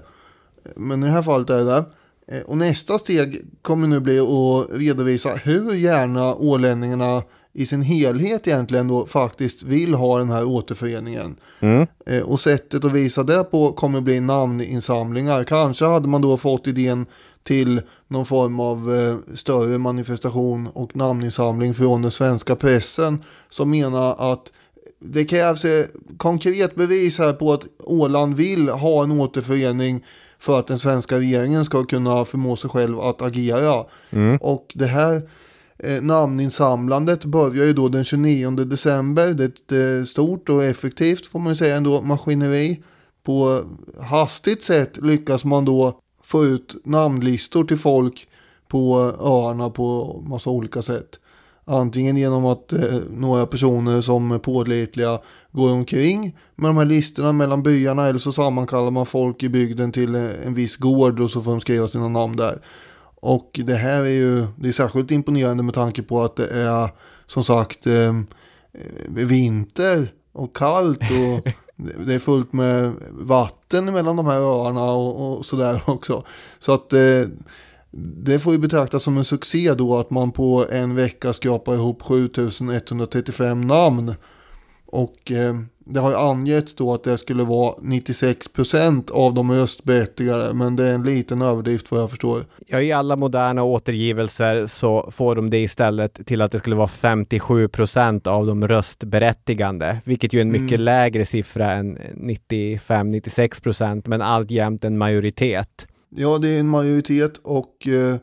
[0.75, 1.85] Men i det här fallet är det.
[2.27, 7.23] Eh, och nästa steg kommer nu bli att redovisa hur gärna ålänningarna
[7.57, 11.35] i sin helhet egentligen då faktiskt vill ha den här återföreningen.
[11.59, 11.87] Mm.
[12.05, 15.43] Eh, och sättet att visa det på kommer bli namninsamlingar.
[15.43, 17.05] Kanske hade man då fått idén
[17.43, 24.33] till någon form av eh, större manifestation och namninsamling från den svenska pressen som menar
[24.33, 24.51] att
[24.99, 25.85] det krävs eh,
[26.17, 30.05] konkret bevis här på att Åland vill ha en återförening
[30.39, 33.85] för att den svenska regeringen ska kunna förmå sig själv att agera.
[34.09, 34.37] Mm.
[34.37, 35.21] Och det här
[35.77, 39.33] eh, namninsamlandet börjar ju då den 29 december.
[39.33, 42.83] Det är ett eh, stort och effektivt får man ju säga ändå maskineri.
[43.23, 43.63] På
[43.99, 48.27] hastigt sätt lyckas man då få ut namnlistor till folk
[48.67, 51.19] på öarna på massa olika sätt.
[51.67, 55.19] Antingen genom att eh, några personer som är pålitliga
[55.51, 59.91] går omkring med de här listorna mellan byarna eller så sammankallar man folk i bygden
[59.91, 62.61] till eh, en viss gård och så får de skriva sina namn där.
[63.25, 66.89] Och det här är ju det är särskilt imponerande med tanke på att det är
[67.27, 68.13] som sagt eh,
[69.09, 71.47] vinter och kallt och
[72.05, 76.23] det är fullt med vatten mellan de här öarna och, och sådär också.
[76.59, 77.21] Så att eh,
[77.91, 82.01] det får ju betraktas som en succé då att man på en vecka skrapar ihop
[82.01, 84.15] 7135 namn.
[84.85, 85.55] Och eh,
[85.87, 90.53] det har ju angetts då att det skulle vara 96% av de röstberättigade.
[90.53, 92.43] Men det är en liten överdrift vad jag förstår.
[92.67, 96.87] Ja, i alla moderna återgivelser så får de det istället till att det skulle vara
[96.87, 100.81] 57 procent av de röstberättigande, vilket ju är en mycket Mm.
[100.81, 105.87] lägre siffra än 95-96 procent, men alltjämt en majoritet.
[106.09, 108.15] Ja, det är en majoritet och eh,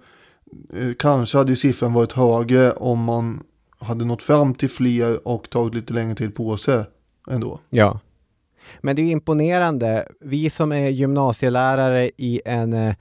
[0.83, 3.41] eh, kanske hade siffran varit högre om man
[3.79, 6.85] hade nått fram till fler och tagit lite längre tid på sig
[7.31, 7.61] ändå.
[7.71, 8.01] Ja.
[8.81, 10.09] Men det är imponerande.
[10.21, 12.95] Vi som är gymnasielärare i en eh,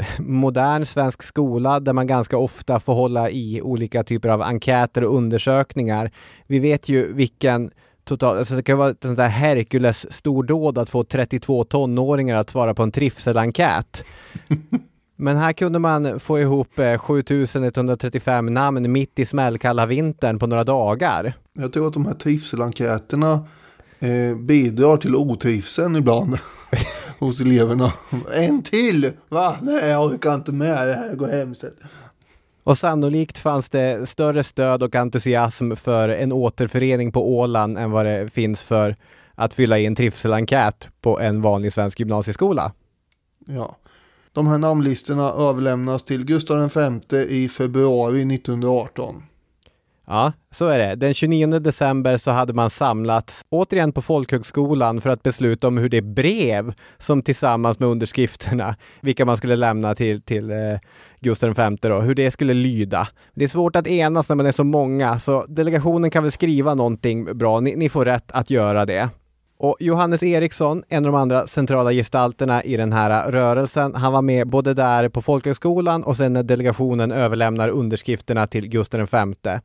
[0.18, 5.16] modern svensk skola där man ganska ofta får hålla i olika typer av enkäter och
[5.16, 6.10] undersökningar.
[6.46, 7.70] Vi vet ju vilken
[8.04, 12.50] total, alltså det kan vara ett sånt där Herkules stordåd att få 32 tonåringar att
[12.50, 14.04] svara på en trivselenkät.
[15.16, 20.64] Men här kunde man få ihop eh, 7135 namn mitt i smällkalla vintern på några
[20.64, 21.32] dagar.
[21.52, 23.46] Jag tror att de här trivselenkäterna
[24.02, 26.38] eh, bidrar till otrivseln ibland
[27.18, 27.92] hos eleverna.
[28.34, 29.12] En till!
[29.28, 29.56] Va?
[29.62, 31.14] Nej, jag orkar inte med det här.
[31.14, 31.78] Gå hem istället.
[32.64, 38.06] Och sannolikt fanns det större stöd och entusiasm för en återförening på Åland än vad
[38.06, 38.96] det finns för
[39.34, 42.72] att fylla i en trivselenkät på en vanlig svensk gymnasieskola.
[43.46, 43.76] Ja.
[44.32, 46.70] De här namnlistorna överlämnas till Gustav
[47.10, 49.22] V i februari 1918.
[50.12, 50.94] Ja, så är det.
[50.94, 55.88] Den 29 december så hade man samlats återigen på folkhögskolan för att besluta om hur
[55.88, 60.56] det brev som tillsammans med underskrifterna, vilka man skulle lämna till, till eh,
[61.20, 63.08] Gustav V då, hur det skulle lyda.
[63.34, 66.74] Det är svårt att enas när man är så många, så delegationen kan väl skriva
[66.74, 67.60] någonting bra.
[67.60, 69.08] Ni, ni får rätt att göra det.
[69.58, 74.22] Och Johannes Eriksson, en av de andra centrala gestalterna i den här rörelsen, han var
[74.22, 79.60] med både där på folkhögskolan och sen när delegationen överlämnar underskrifterna till Gustav V.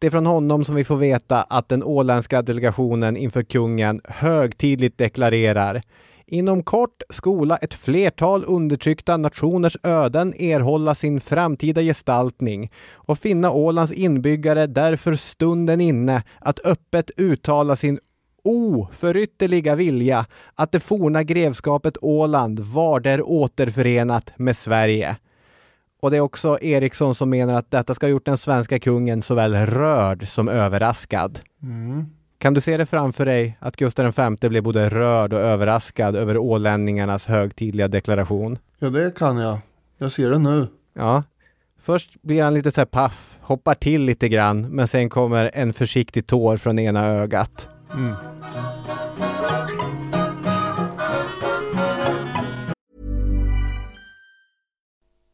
[0.00, 4.98] Det är från honom som vi får veta att den åländska delegationen inför kungen högtidligt
[4.98, 5.82] deklarerar
[6.26, 13.92] Inom kort skola ett flertal undertryckta nationers öden erhålla sin framtida gestaltning och finna Ålands
[13.92, 17.98] inbyggare därför stunden inne att öppet uttala sin
[18.44, 25.16] oförytterliga vilja att det forna grevskapet Åland var där återförenat med Sverige.
[26.00, 29.22] Och det är också Eriksson som menar att detta ska ha gjort den svenska kungen
[29.22, 31.40] såväl rörd som överraskad.
[32.38, 36.38] Kan du se det framför dig att Gustav V blev både rörd och överraskad över
[36.38, 38.58] ålänningarnas högtidliga deklaration?
[38.78, 39.58] Ja, det kan jag.
[39.98, 40.66] Jag ser det nu.
[40.94, 41.22] Ja.
[41.82, 45.72] Först blir han lite så här paff, hoppar till lite grann, men sen kommer en
[45.72, 47.68] försiktig tår från ena ögat.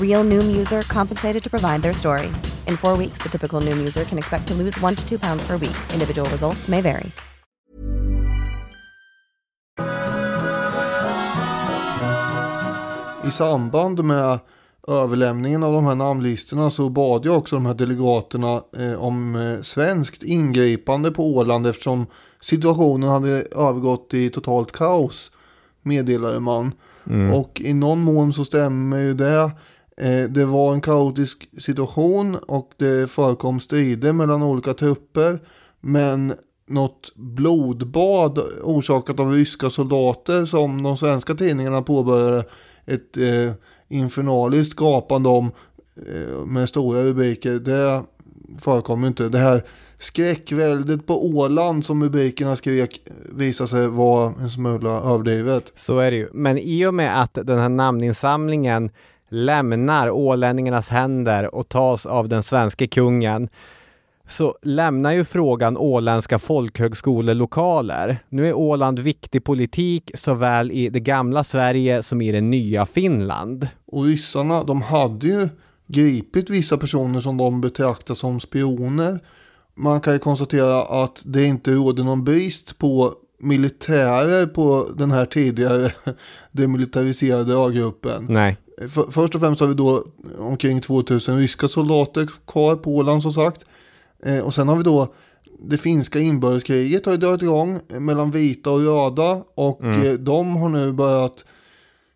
[0.00, 2.26] Real Noom user compensated to provide their story.
[2.68, 5.46] In four weeks, the typical Noom user can expect to lose one to two pounds
[5.46, 5.76] per week.
[5.92, 7.10] Individual results may vary.
[13.26, 14.38] I samband med
[14.88, 19.62] överlämningen av de här namnlistorna så bad jag också de här delegaterna eh, om eh,
[19.62, 22.06] svenskt ingripande på Åland eftersom
[22.40, 25.30] situationen hade övergått i totalt kaos,
[25.82, 26.72] meddelade man.
[27.32, 29.50] Och i någon mån så stämmer ju det.
[29.96, 35.38] Eh, det var en kaotisk situation och det förekom strider mellan olika trupper.
[35.80, 36.34] Men
[36.66, 42.44] något blodbad orsakat av ryska soldater som de svenska tidningarna påbörjade
[42.86, 43.52] ett eh,
[43.88, 45.50] infernaliskt gapande om
[45.96, 47.52] eh, med stora rubriker.
[47.52, 48.02] Det
[48.58, 49.28] förekom inte.
[49.28, 49.62] Det här
[49.98, 55.72] skräckväldet på Åland som rubrikerna skrek eh, visade sig vara en smula överdrivet.
[55.76, 56.28] Så är det ju.
[56.32, 58.90] Men i och med att den här namninsamlingen
[59.34, 63.48] lämnar ålänningarnas händer och tas av den svenska kungen
[64.28, 68.16] så lämnar ju frågan åländska folkhögskolelokaler.
[68.28, 73.68] Nu är Åland viktig politik såväl i det gamla Sverige som i det nya Finland.
[73.86, 75.48] Och ryssarna de hade ju
[75.86, 79.20] gripit vissa personer som de betraktar som spioner.
[79.74, 85.26] Man kan ju konstatera att det inte råder någon brist på militärer på den här
[85.26, 85.92] tidigare
[86.52, 88.26] demilitariserade A-gruppen.
[88.30, 88.56] Nej.
[88.78, 90.04] För, först och främst har vi då
[90.38, 93.64] omkring 2000 ryska soldater kvar på Åland som sagt.
[94.22, 95.14] Eh, och sen har vi då
[95.58, 100.68] det finska inbördeskriget har ju dragit igång mellan vita och röda och eh, de har
[100.68, 101.44] nu börjat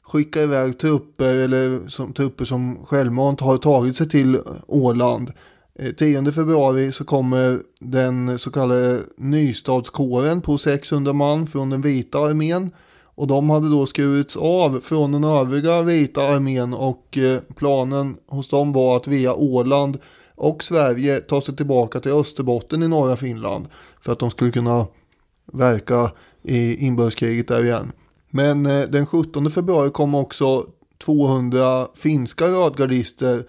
[0.02, 5.32] skicka iväg trupper eller som, trupper som självmant har tagit sig till Åland.
[5.78, 12.18] Eh, 10 februari så kommer den så kallade nystadskåren på 600 man från den vita
[12.18, 12.70] armén.
[13.18, 18.48] Och de hade då skurits av från den övriga vita armén och eh, planen hos
[18.48, 19.98] dem var att via Åland
[20.34, 23.66] och Sverige ta sig tillbaka till Österbotten i norra Finland.
[24.00, 24.86] För att de skulle kunna
[25.52, 26.10] verka
[26.42, 27.92] i inbördeskriget där igen.
[28.30, 30.66] Men eh, den 17 februari kom också
[30.98, 33.46] 200 finska rödgardister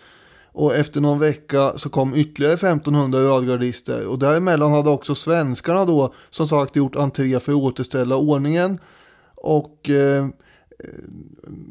[0.51, 6.13] och efter någon vecka så kom ytterligare 1500 rödgardister och däremellan hade också svenskarna då
[6.29, 8.79] som sagt gjort entré för att återställa ordningen.
[9.41, 10.27] Och eh,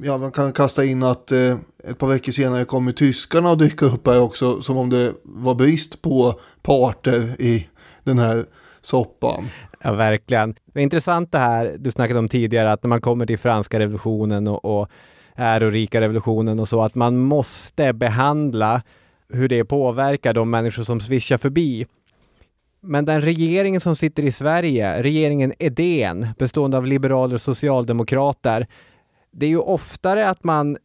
[0.02, 3.86] ja, man kan kasta in att eh, ett par veckor senare kommer tyskarna att dyka
[3.86, 7.68] upp här också som om det var brist på parter i
[8.04, 8.46] den här
[8.82, 9.48] soppan.
[9.82, 10.54] Ja, verkligen.
[10.72, 13.78] Det är intressant det här du snackade om tidigare, att när man kommer till franska
[13.78, 14.88] revolutionen och, och
[15.34, 18.82] ärorika revolutionen och så, att man måste behandla
[19.28, 21.86] hur det påverkar de människor som svischar förbi.
[22.80, 28.66] Men den regeringen som sitter i Sverige, regeringen Edén, bestående av liberaler och socialdemokrater,
[29.30, 30.76] det är ju oftare att man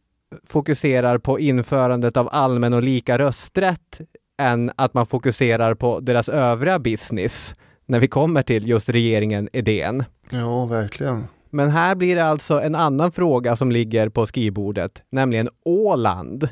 [0.48, 4.02] fokuserar på införandet av allmän och lika rösträtt
[4.38, 10.04] än att man fokuserar på deras övriga business när vi kommer till just regeringen Edén.
[10.30, 11.28] Ja, verkligen.
[11.54, 16.49] Men här blir det alltså en annan fråga som ligger på skrivbordet, nämligen Åland.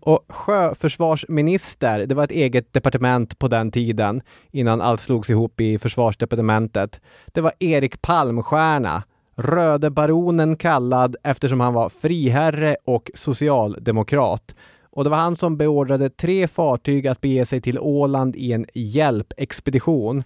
[0.00, 5.78] Och sjöförsvarsminister, det var ett eget departement på den tiden, innan allt slogs ihop i
[5.78, 7.00] försvarsdepartementet.
[7.26, 9.02] Det var Erik Palmstierna,
[9.36, 14.54] Röde baronen kallad eftersom han var friherre och socialdemokrat.
[14.90, 18.66] Och det var han som beordrade tre fartyg att bege sig till Åland i en
[18.74, 20.22] hjälpexpedition.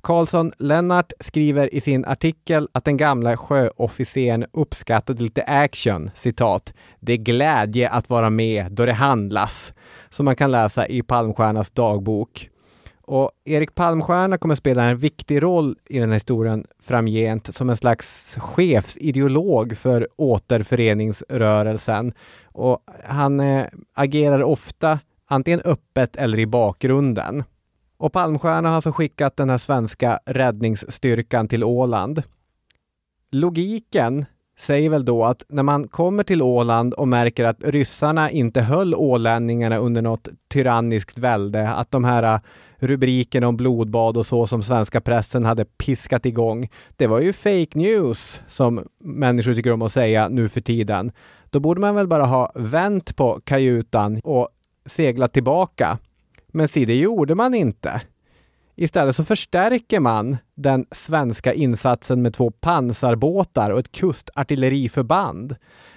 [0.00, 6.72] Karlsson Lennart skriver i sin artikel att den gamla sjöofficeren uppskattade lite action, citat.
[7.00, 9.72] Det är glädje att vara med då det handlas,
[10.10, 12.50] som man kan läsa i Palmstiernas dagbok.
[13.02, 17.76] Och Erik Palmstierna kommer spela en viktig roll i den här historien framgent som en
[17.76, 22.12] slags chefsideolog för återföreningsrörelsen.
[22.44, 27.44] Och han eh, agerar ofta antingen öppet eller i bakgrunden.
[27.98, 32.22] Och Palmstierna har alltså skickat den här svenska räddningsstyrkan till Åland.
[33.30, 34.24] Logiken
[34.58, 38.94] säger väl då att när man kommer till Åland och märker att ryssarna inte höll
[38.94, 42.40] ålänningarna under något tyranniskt välde, att de här äh,
[42.76, 47.78] rubrikerna om blodbad och så som svenska pressen hade piskat igång, det var ju fake
[47.78, 51.12] news som människor tycker om att säga nu för tiden.
[51.50, 54.48] Då borde man väl bara ha vänt på kajutan och
[54.86, 55.98] seglat tillbaka.
[56.52, 58.02] Men se, det gjorde man inte.
[58.76, 65.56] Istället så förstärker man den svenska insatsen med två pansarbåtar och ett kustartilleriförband.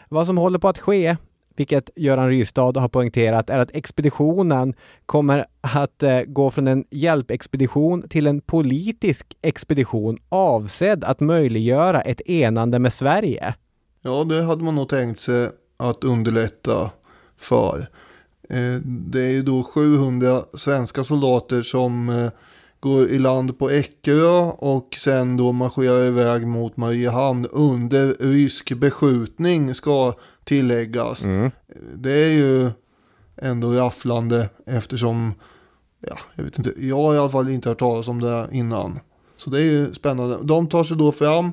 [0.10, 1.18] Vad som håller på att ske,
[1.56, 4.74] vilket Göran Rystad har poängterat, är att expeditionen
[5.06, 12.22] kommer att eh, gå från en hjälpexpedition till en politisk expedition avsedd att möjliggöra ett
[12.22, 13.56] enande med Sverige.
[14.02, 16.92] Ja, det hade man nog tänkt sig att underlätta
[17.38, 17.88] för.
[18.52, 22.30] Eh, det är ju då 700 svenska soldater som eh,
[22.80, 29.76] går i land på Eckerö och sen då marscherar iväg mot Mariehamn under rysk beskjutning
[29.76, 31.24] ska tilläggas.
[31.24, 31.52] Mm.
[31.96, 32.70] Det är ju
[33.38, 35.34] ändå rafflande eftersom,
[36.08, 39.00] ja, jag vet inte, jag har i alla fall inte hört talas om det innan.
[39.38, 40.38] Så det är ju spännande.
[40.44, 41.52] De tar sig då fram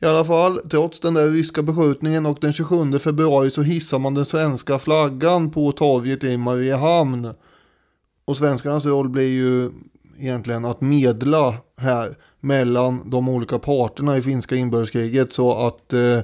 [0.00, 4.14] i alla fall, trots den där ryska beskjutningen och den 27 februari så hissar man
[4.14, 7.34] den svenska flaggan på torget i Mariehamn.
[8.24, 9.70] Och svenskarnas roll blir ju
[10.18, 16.20] egentligen att medla här mellan de olika parterna i finska inbördeskriget så att eh,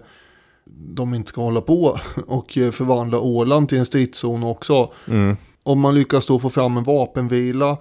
[0.64, 4.92] de inte ska hålla på och förvandla Åland till en stridszon också.
[5.08, 5.36] Mm.
[5.62, 7.78] Om man lyckas då få fram en vapenvila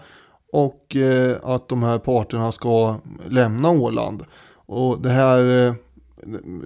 [0.52, 2.96] och eh, att de här parterna ska
[3.30, 4.24] lämna Åland.
[4.72, 5.74] Och det här, eh,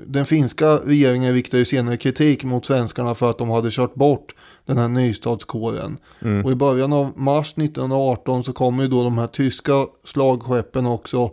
[0.05, 4.35] den finska regeringen riktade ju senare kritik mot svenskarna för att de hade kört bort
[4.65, 5.97] den här nystadskåren.
[6.21, 6.45] Mm.
[6.45, 11.31] Och i början av mars 1918 så kommer ju då de här tyska slagskeppen också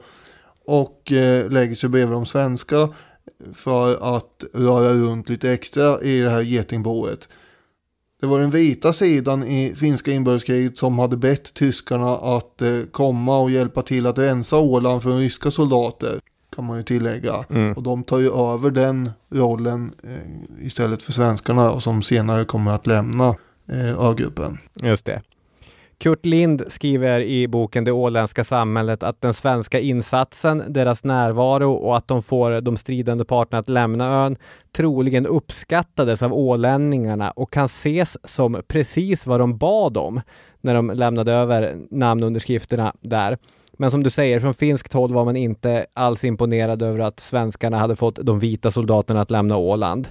[0.66, 2.88] och eh, lägger sig bredvid de svenska
[3.52, 7.28] för att röra runt lite extra i det här getingboet.
[8.20, 13.38] Det var den vita sidan i finska inbördeskriget som hade bett tyskarna att eh, komma
[13.38, 16.20] och hjälpa till att rensa Åland från ryska soldater
[16.54, 17.44] kan man ju tillägga.
[17.50, 17.72] Mm.
[17.72, 22.72] Och de tar ju över den rollen eh, istället för svenskarna och som senare kommer
[22.72, 23.28] att lämna
[23.68, 24.58] eh, A-gruppen.
[24.82, 25.22] Just det.
[26.02, 31.96] Kurt Lind skriver i boken Det åländska samhället att den svenska insatsen, deras närvaro och
[31.96, 34.36] att de får de stridande parterna att lämna ön
[34.72, 40.20] troligen uppskattades av ålänningarna och kan ses som precis vad de bad om
[40.60, 43.38] när de lämnade över namnunderskrifterna där.
[43.78, 47.78] Men som du säger, från finskt håll var man inte alls imponerad över att svenskarna
[47.78, 50.08] hade fått de vita soldaterna att lämna Åland.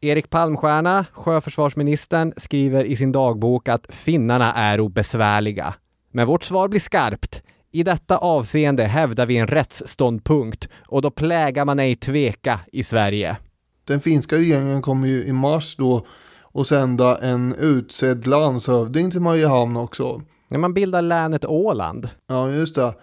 [0.00, 5.74] Erik Palmstierna, sjöförsvarsministern, skriver i sin dagbok att finnarna är besvärliga.
[6.10, 7.42] Men vårt svar blir skarpt.
[7.72, 13.36] I detta avseende hävdar vi en rättsståndpunkt och då plägar man ej tveka i Sverige.
[13.84, 16.06] Den finska regeringen kommer ju i mars då
[16.54, 20.22] att sända en utsedd landshövding till Mariehamn också.
[20.52, 22.08] När man bildar länet Åland.
[22.26, 22.94] Ja, just det.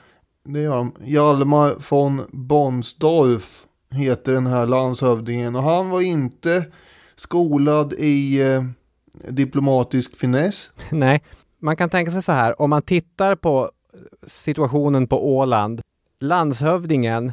[0.46, 0.94] Det gör de.
[1.04, 5.56] Hjalmar von Bonsdorf heter den här landshövdingen.
[5.56, 6.66] Och han var inte
[7.16, 8.64] skolad i eh,
[9.30, 10.72] diplomatisk finess.
[10.92, 11.24] Nej,
[11.60, 12.62] man kan tänka sig så här.
[12.62, 13.72] Om man tittar på
[14.28, 15.82] situationen på Åland.
[16.20, 17.32] Landshövdingen,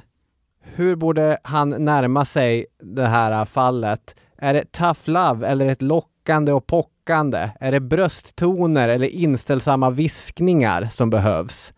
[0.61, 4.15] hur borde han närma sig det här fallet?
[4.39, 7.51] Är det tough love eller ett lockande och pock lockande?
[7.61, 11.73] Är det brösttoner eller inställsamma viskningar som behövs?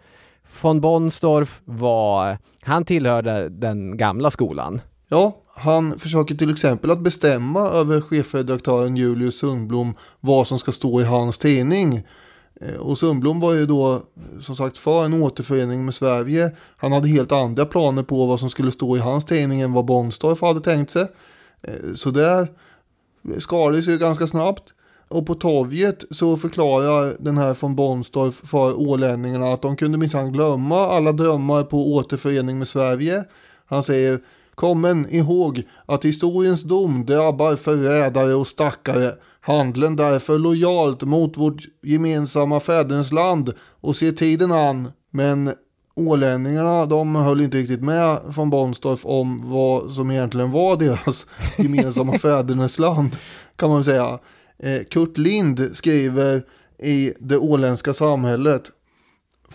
[0.62, 4.80] Von Bonsdorf var, han tillhörde den gamla skolan.
[5.08, 11.00] Ja, han försöker till exempel att bestämma över chefredaktören Julius Sundblom vad som ska stå
[11.00, 12.06] i hans tidning.
[12.60, 14.02] Eh, och Sundblom var ju då
[14.40, 16.50] som sagt för en återförening med Sverige.
[16.76, 19.84] Han hade helt andra planer på vad som skulle stå i hans tidning än vad
[19.84, 21.06] Bonstorff hade tänkt sig.
[21.62, 22.48] Eh, så där
[23.38, 24.72] skar det sig ganska snabbt.
[25.09, 30.32] Och på torget så förklarar den här från Bonstorff för ålänningarna att de kunde minsann
[30.32, 33.24] glömma alla drömmar på återförening med Sverige.
[33.66, 34.20] Han säger
[34.59, 39.14] Kommen ihåg att historiens dom drabbar förrädare och stackare.
[39.40, 44.92] Handlen därför lojalt mot vårt gemensamma fädernesland och ser tiden an.
[45.11, 45.52] Men
[45.94, 51.26] ålänningarna de höll inte riktigt med von Bonstorff om vad som egentligen var deras
[51.59, 53.16] gemensamma fädernesland
[53.56, 54.18] kan man säga.
[54.62, 56.42] Eh, Kurt Lind skriver
[56.78, 58.72] i Det åländska samhället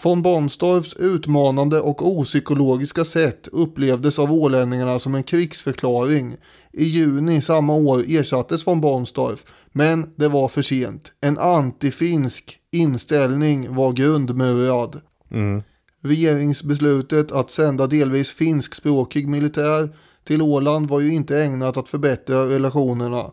[0.04, 6.36] Von Bonstorffs utmanande och opsykologiska sätt upplevdes av ålänningarna som en krigsförklaring.
[6.72, 11.12] I juni samma år ersattes von Bonstorff, men det var för sent.
[11.22, 15.02] En antifinsk inställning var grundmurad.
[15.32, 15.64] Mm.
[16.04, 19.90] Regeringsbeslutet att sända delvis finskspråkig militär
[20.24, 23.32] till Åland var ju inte ägnat att förbättra relationerna.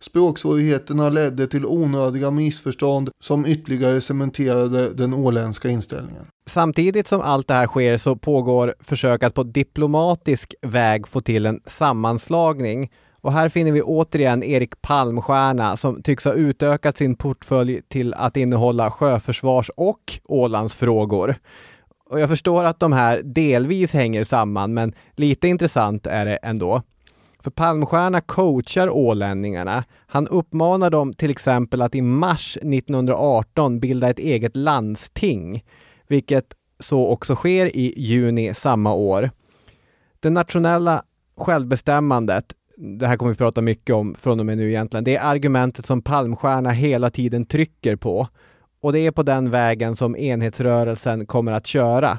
[0.00, 6.26] Språksvårigheterna ledde till onödiga missförstånd som ytterligare cementerade den åländska inställningen.
[6.46, 11.46] Samtidigt som allt det här sker så pågår försök att på diplomatisk väg få till
[11.46, 12.90] en sammanslagning.
[13.20, 18.36] Och här finner vi återigen Erik Palmstierna som tycks ha utökat sin portfölj till att
[18.36, 21.34] innehålla sjöförsvars och Ålandsfrågor.
[22.10, 26.82] Och jag förstår att de här delvis hänger samman, men lite intressant är det ändå.
[27.42, 29.84] För Palmstierna coachar ålänningarna.
[30.06, 35.64] Han uppmanar dem till exempel att i mars 1918 bilda ett eget landsting,
[36.08, 39.30] vilket så också sker i juni samma år.
[40.20, 41.02] Det nationella
[41.36, 45.24] självbestämmandet, det här kommer vi prata mycket om från och med nu egentligen, det är
[45.24, 48.28] argumentet som Palmstierna hela tiden trycker på.
[48.82, 52.18] Och det är på den vägen som enhetsrörelsen kommer att köra.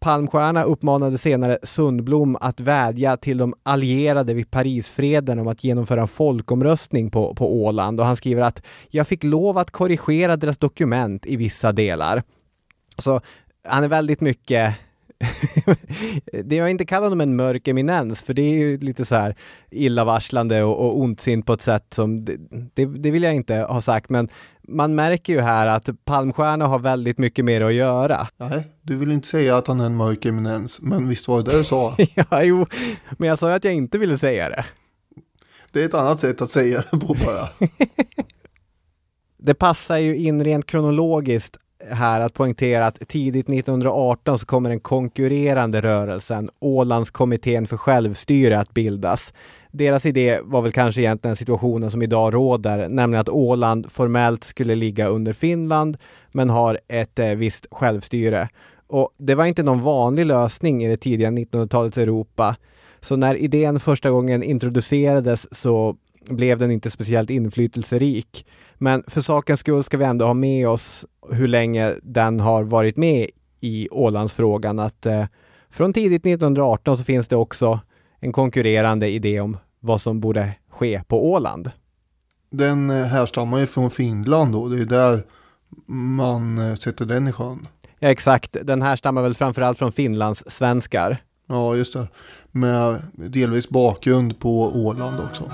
[0.00, 6.08] Palmstierna uppmanade senare Sundblom att vädja till de allierade vid Parisfreden om att genomföra en
[6.08, 11.26] folkomröstning på, på Åland och han skriver att jag fick lov att korrigera deras dokument
[11.26, 12.22] i vissa delar.
[12.98, 13.20] Så
[13.64, 14.74] han är väldigt mycket
[16.44, 19.36] det jag inte kallar honom en mörk eminens, för det är ju lite så här
[19.70, 22.36] illavarslande och, och ondsint på ett sätt som, det,
[22.74, 24.28] det, det, vill jag inte ha sagt, men
[24.68, 28.28] man märker ju här att Palmstierna har väldigt mycket mer att göra.
[28.36, 31.50] Nej, du vill inte säga att han är en mörk eminens, men visst var det
[31.50, 31.96] det du sa?
[32.14, 32.66] ja, jo,
[33.18, 34.64] men jag sa ju att jag inte ville säga det.
[35.72, 37.48] Det är ett annat sätt att säga det på bara.
[39.38, 41.56] det passar ju in rent kronologiskt
[41.90, 48.74] här att poängtera att tidigt 1918 så kommer den konkurrerande rörelsen, Ålandskommittén för självstyre, att
[48.74, 49.32] bildas.
[49.70, 54.74] Deras idé var väl kanske egentligen situationen som idag råder, nämligen att Åland formellt skulle
[54.74, 55.96] ligga under Finland,
[56.32, 58.48] men har ett eh, visst självstyre.
[58.86, 62.56] Och det var inte någon vanlig lösning i det tidiga 1900-talets Europa.
[63.00, 65.96] Så när idén första gången introducerades så
[66.28, 68.46] blev den inte speciellt inflytelserik.
[68.82, 72.96] Men för sakens skull ska vi ändå ha med oss hur länge den har varit
[72.96, 74.78] med i Ålandsfrågan.
[74.78, 75.24] Att eh,
[75.70, 77.80] från tidigt 1918 så finns det också
[78.20, 81.70] en konkurrerande idé om vad som borde ske på Åland.
[82.50, 85.22] Den eh, härstammar ju från Finland då, det är där
[85.86, 87.68] man eh, sätter den i sjön.
[87.98, 91.16] Ja exakt, den här stammar väl framförallt från Finlands svenskar.
[91.46, 92.08] Ja just det,
[92.50, 95.50] med delvis bakgrund på Åland också.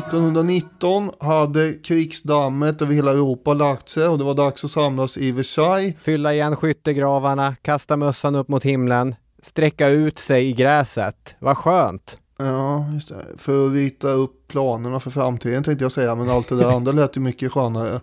[0.00, 5.32] 1919 hade krigsdammet över hela Europa lagt sig och det var dags att samlas i
[5.32, 5.94] Versailles.
[5.98, 11.34] Fylla igen skyttegravarna, kasta mössan upp mot himlen, sträcka ut sig i gräset.
[11.38, 12.18] Vad skönt!
[12.38, 13.24] Ja, just det.
[13.36, 16.92] För att rita upp planerna för framtiden tänkte jag säga, men allt det där andra
[16.92, 18.00] lät ju mycket skönare.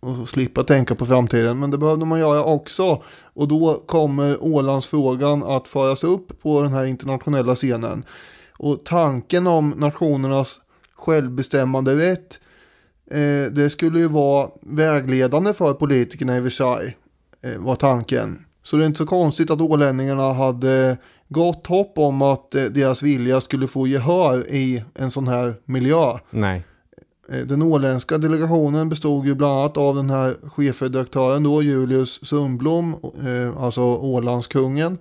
[0.00, 3.02] Och slippa tänka på framtiden, men det behövde man göra också.
[3.34, 8.04] Och då kommer Ålandsfrågan att föras upp på den här internationella scenen.
[8.58, 10.60] Och tanken om nationernas
[11.02, 12.38] självbestämmande rätt.
[13.10, 16.94] Eh, det skulle ju vara vägledande för politikerna i Versailles,
[17.40, 18.44] eh, var tanken.
[18.62, 20.96] Så det är inte så konstigt att ålänningarna hade
[21.28, 26.18] gott hopp om att eh, deras vilja skulle få gehör i en sån här miljö.
[26.30, 26.64] Nej.
[27.28, 32.96] Eh, den åländska delegationen bestod ju bland annat av den här chefredaktören då, Julius Sundblom,
[33.26, 34.98] eh, alltså Ålandskungen.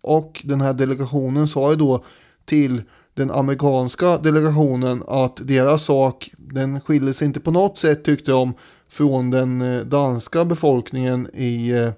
[0.00, 2.04] Och den här delegationen sa ju då
[2.44, 2.82] till
[3.18, 8.54] den amerikanska delegationen att deras sak, den skiljer sig inte på något sätt tyckte de
[8.88, 11.90] från den eh, danska befolkningen i eh,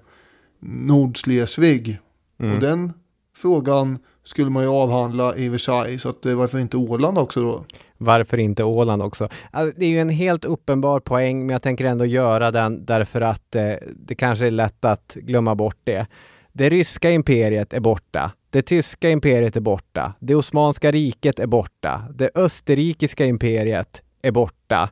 [0.59, 1.99] Nordslesvig.
[2.39, 2.53] Mm.
[2.53, 2.93] Och den
[3.35, 7.65] frågan skulle man ju avhandla i Versailles, så att eh, varför inte Åland också då?
[7.97, 9.29] Varför inte Åland också?
[9.51, 13.21] Alltså, det är ju en helt uppenbar poäng, men jag tänker ändå göra den därför
[13.21, 16.07] att eh, det kanske är lätt att glömma bort det.
[16.51, 18.31] Det ryska imperiet är borta.
[18.51, 20.13] Det tyska imperiet är borta.
[20.19, 22.01] Det Osmanska riket är borta.
[22.15, 24.89] Det österrikiska imperiet är borta.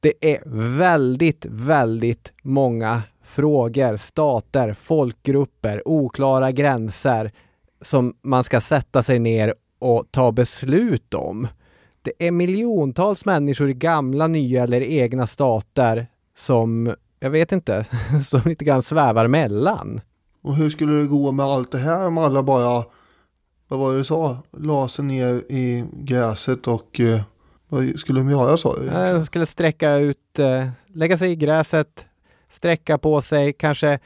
[0.00, 0.42] Det är
[0.78, 7.32] väldigt, väldigt många frågor, stater, folkgrupper, oklara gränser,
[7.80, 11.48] som man ska sätta sig ner och ta beslut om.
[12.02, 16.06] Det är miljontals människor i gamla, nya eller egna stater
[16.36, 17.86] som, jag vet inte,
[18.24, 20.00] som lite grann svävar mellan.
[20.46, 22.84] Och hur skulle det gå med allt det här om alla bara,
[23.68, 27.20] vad var det du sa, la sig ner i gräset och eh,
[27.68, 28.86] vad skulle de göra sa du?
[28.86, 32.06] Jag skulle sträcka ut, eh, lägga sig i gräset,
[32.48, 33.98] sträcka på sig, kanske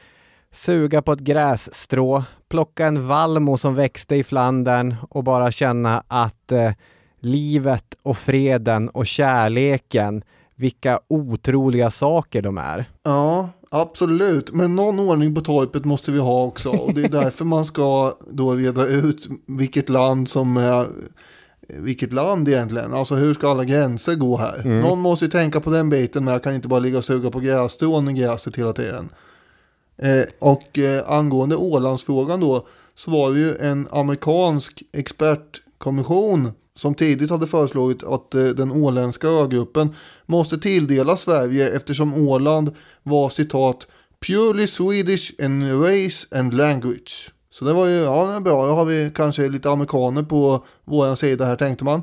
[0.51, 6.51] suga på ett grässtrå, plocka en valmo som växte i Flandern och bara känna att
[6.51, 6.71] eh,
[7.19, 10.23] livet och freden och kärleken,
[10.55, 12.85] vilka otroliga saker de är.
[13.03, 14.51] Ja, absolut.
[14.51, 16.69] Men någon ordning på torpet måste vi ha också.
[16.69, 20.87] Och det är därför man ska då reda ut vilket land som är
[21.67, 22.93] vilket land egentligen?
[22.93, 24.61] Alltså hur ska alla gränser gå här?
[24.65, 24.79] Mm.
[24.79, 27.31] Någon måste ju tänka på den biten men jag kan inte bara ligga och suga
[27.31, 29.09] på grässtrån i gräset hela tiden.
[29.97, 37.29] Eh, och eh, angående Ålandsfrågan då så var det ju en amerikansk expertkommission som tidigt
[37.29, 39.95] hade föreslagit att eh, den åländska ögruppen
[40.25, 42.71] måste tilldelas Sverige eftersom Åland
[43.03, 43.87] var citat
[44.25, 47.31] purely Swedish in race and language.
[47.51, 50.65] Så det var ju, ja det var bra, då har vi kanske lite amerikaner på
[50.85, 52.01] vår sida här tänkte man.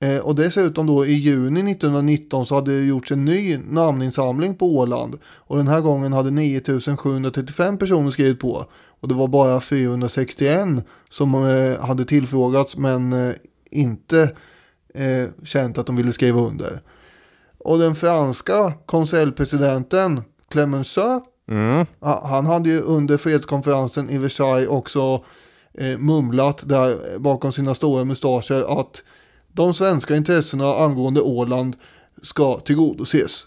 [0.00, 4.76] Eh, och dessutom då i juni 1919 så hade det gjorts en ny namninsamling på
[4.76, 5.18] Åland.
[5.24, 8.66] Och den här gången hade 9735 personer skrivit på.
[9.00, 10.68] Och det var bara 461
[11.10, 13.34] som eh, hade tillfrågats men eh,
[13.70, 14.34] inte
[14.94, 16.80] eh, känt att de ville skriva under.
[17.58, 21.86] Och den franska konseljpresidenten Clemenceau Mm.
[22.00, 25.24] Han hade ju under fredskonferensen i Versailles också
[25.74, 29.02] eh, mumlat där bakom sina stora mustascher att
[29.48, 31.76] de svenska intressena angående Åland
[32.22, 33.46] ska tillgodoses.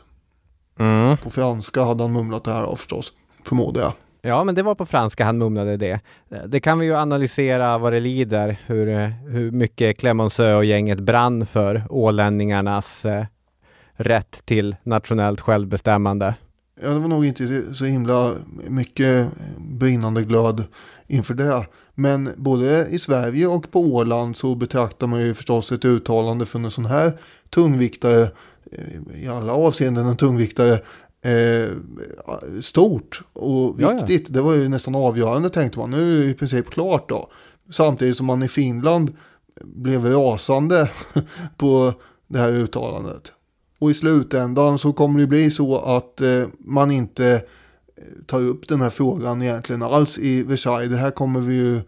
[0.80, 1.17] Mm.
[1.17, 3.13] På franska hade han mumlat det här förstås,
[3.43, 3.93] förmodar jag.
[4.22, 5.99] Ja, men det var på franska han mumlade det.
[6.47, 11.45] Det kan vi ju analysera vad det lider, hur, hur mycket Clemenceau och gänget brann
[11.45, 13.26] för ålänningarnas eh,
[13.93, 16.36] rätt till nationellt självbestämmande.
[16.82, 18.34] Ja, det var nog inte så himla
[18.67, 20.63] mycket brinnande glöd
[21.07, 21.65] inför det.
[21.95, 26.65] Men både i Sverige och på Åland så betraktar man ju förstås ett uttalande från
[26.65, 27.13] en sån här
[27.49, 28.22] tungviktare,
[28.72, 30.80] eh, i alla avseenden en tungviktare,
[31.22, 31.69] eh,
[32.61, 34.30] stort och viktigt.
[34.30, 35.91] Ja, Det var ju nästan avgörande tänkte man.
[35.91, 37.30] Nu är det i princip klart då.
[37.72, 39.17] Samtidigt som man i Finland
[39.63, 40.89] blev rasande
[41.57, 41.93] på
[42.28, 43.32] det här uttalandet.
[43.80, 47.28] Och i slutändan så kommer det bli så att eh, man inte
[47.95, 50.89] eh, tar upp den här frågan egentligen alls i Versailles.
[50.89, 51.82] Det här kommer vi ju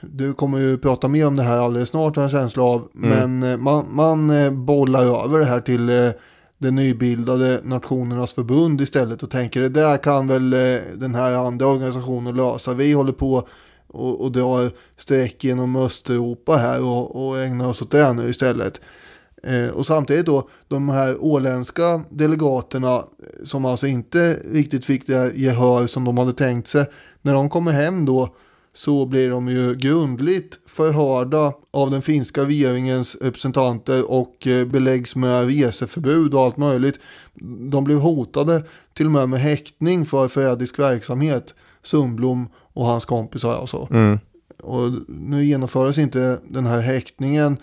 [0.00, 2.88] du kommer ju prata mer om det här alldeles snart har jag en känsla av.
[2.94, 3.10] Mm.
[3.10, 6.12] Men eh, man, man eh, bollar över det här till
[6.58, 11.66] det nybildade Nationernas förbund istället och tänker det där kan väl eh, den här andra
[11.66, 12.74] organisationen lösa.
[12.74, 13.48] Vi håller på
[13.86, 18.80] och, och drar streck genom Östeuropa här och, och ägnar oss åt det nu istället.
[19.42, 25.32] Eh, och samtidigt då de här åländska delegaterna eh, som alltså inte riktigt fick det
[25.34, 26.86] gehör som de hade tänkt sig.
[27.22, 28.34] När de kommer hem då
[28.78, 35.46] så blir de ju grundligt förhörda av den finska regeringens representanter och eh, beläggs med
[35.46, 37.00] reseförbud och allt möjligt.
[37.70, 38.64] De blev hotade
[38.94, 41.54] till och med med häktning för förrädisk verksamhet.
[41.82, 43.88] Sundblom och hans kompisar alltså.
[43.90, 44.18] Mm.
[44.62, 47.56] Och nu genomfördes inte den här häktningen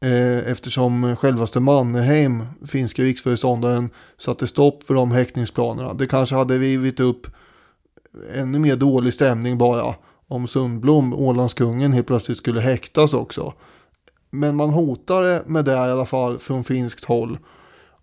[0.00, 5.94] Eh, eftersom självaste Mannerheim, finska riksföreståndaren, satte stopp för de häktningsplanerna.
[5.94, 7.26] Det kanske hade rivit upp
[8.34, 9.94] ännu mer dålig stämning bara
[10.28, 13.52] om Sundblom, Ålandskungen, helt plötsligt skulle häktas också.
[14.30, 17.38] Men man hotade med det i alla fall från finskt håll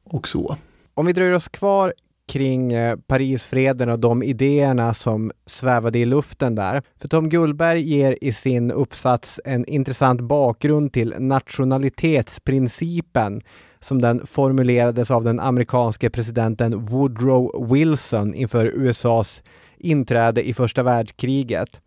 [0.03, 0.57] och så.
[0.93, 1.93] Om vi dröjer oss kvar
[2.27, 6.81] kring eh, Parisfreden och de idéerna som svävade i luften där.
[7.01, 13.41] För Tom Gullberg ger i sin uppsats en intressant bakgrund till nationalitetsprincipen
[13.79, 19.43] som den formulerades av den amerikanske presidenten Woodrow Wilson inför USAs
[19.77, 21.81] inträde i första världskriget.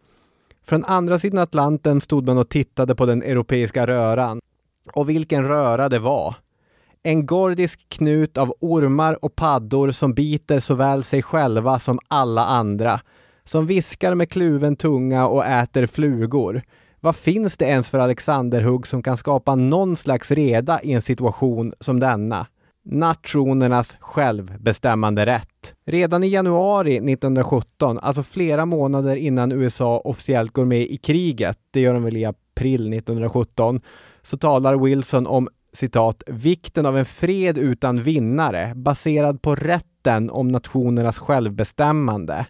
[0.68, 4.40] Från andra sidan Atlanten stod man och tittade på den europeiska röran.
[4.92, 6.34] Och vilken röra det var!
[7.02, 13.00] En gordisk knut av ormar och paddor som biter såväl sig själva som alla andra.
[13.44, 16.62] Som viskar med kluven tunga och äter flugor.
[17.00, 21.74] Vad finns det ens för Alexanderhugg som kan skapa någon slags reda i en situation
[21.80, 22.46] som denna?
[22.90, 25.74] Nationernas självbestämmande rätt.
[25.86, 31.80] Redan i januari 1917, alltså flera månader innan USA officiellt går med i kriget, det
[31.80, 33.80] gör de väl i april 1917,
[34.22, 40.48] så talar Wilson om citat, vikten av en fred utan vinnare baserad på rätten om
[40.48, 42.46] nationernas självbestämmande.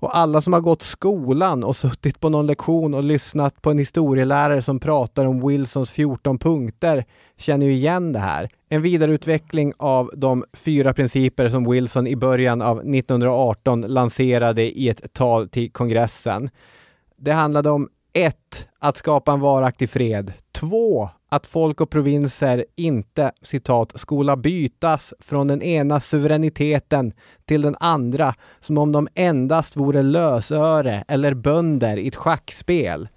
[0.00, 3.78] Och alla som har gått skolan och suttit på någon lektion och lyssnat på en
[3.78, 7.04] historielärare som pratar om Wilsons 14 punkter
[7.36, 8.48] känner ju igen det här.
[8.68, 15.12] En vidareutveckling av de fyra principer som Wilson i början av 1918 lanserade i ett
[15.12, 16.50] tal till kongressen.
[17.16, 18.36] Det handlade om 1.
[18.78, 20.32] Att skapa en varaktig fred.
[20.52, 27.12] 2 att folk och provinser inte citat skola bytas från den ena suveräniteten
[27.44, 33.08] till den andra som om de endast vore lösöre eller bönder i ett schackspel.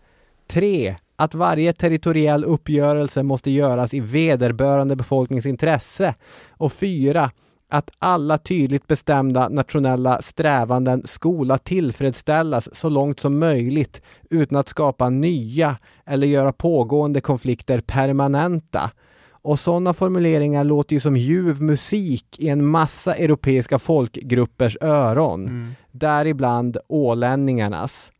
[0.47, 0.95] 3.
[1.15, 6.15] Att varje territoriell uppgörelse måste göras i vederbörande befolkningsintresse.
[6.49, 7.31] Och 4
[7.71, 15.09] att alla tydligt bestämda nationella strävanden skola tillfredsställas så långt som möjligt utan att skapa
[15.09, 18.91] nya eller göra pågående konflikter permanenta.
[19.31, 25.47] Och sådana formuleringar låter ju som ljuv musik i en massa europeiska folkgruppers öron.
[25.47, 25.71] Mm.
[25.91, 28.11] Däribland ålänningarnas.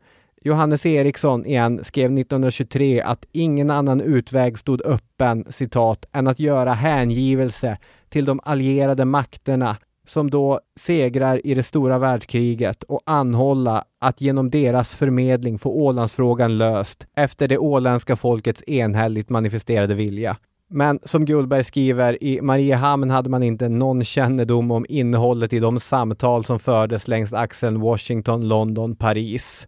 [0.43, 6.73] Johannes Eriksson igen skrev 1923 att ingen annan utväg stod öppen, citat, än att göra
[6.73, 7.77] hängivelse
[8.09, 9.77] till de allierade makterna
[10.07, 16.57] som då segrar i det stora världskriget och anhålla att genom deras förmedling få Ålandsfrågan
[16.57, 20.37] löst efter det åländska folkets enhälligt manifesterade vilja.
[20.69, 25.79] Men som Gullberg skriver, i Mariehamn hade man inte någon kännedom om innehållet i de
[25.79, 29.67] samtal som fördes längs axeln Washington-London-Paris.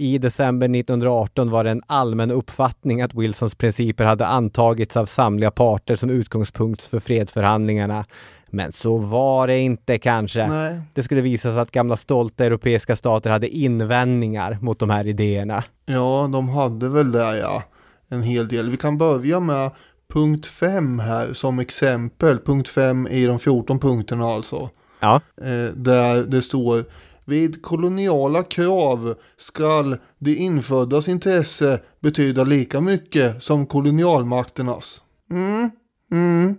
[0.00, 5.50] I december 1918 var det en allmän uppfattning att Wilsons principer hade antagits av samtliga
[5.50, 8.04] parter som utgångspunkt för fredsförhandlingarna.
[8.50, 10.46] Men så var det inte kanske.
[10.46, 10.80] Nej.
[10.94, 15.64] Det skulle visa sig att gamla stolta europeiska stater hade invändningar mot de här idéerna.
[15.86, 17.62] Ja, de hade väl det ja.
[18.08, 18.70] En hel del.
[18.70, 19.70] Vi kan börja med
[20.12, 22.38] punkt 5 här som exempel.
[22.38, 24.70] Punkt 5 i de 14 punkterna alltså.
[25.00, 25.20] Ja.
[25.42, 26.84] Eh, där det står
[27.28, 35.02] vid koloniala krav skall de inföddas intresse betyda lika mycket som kolonialmakternas.
[35.30, 35.70] Mm,
[36.12, 36.56] mm.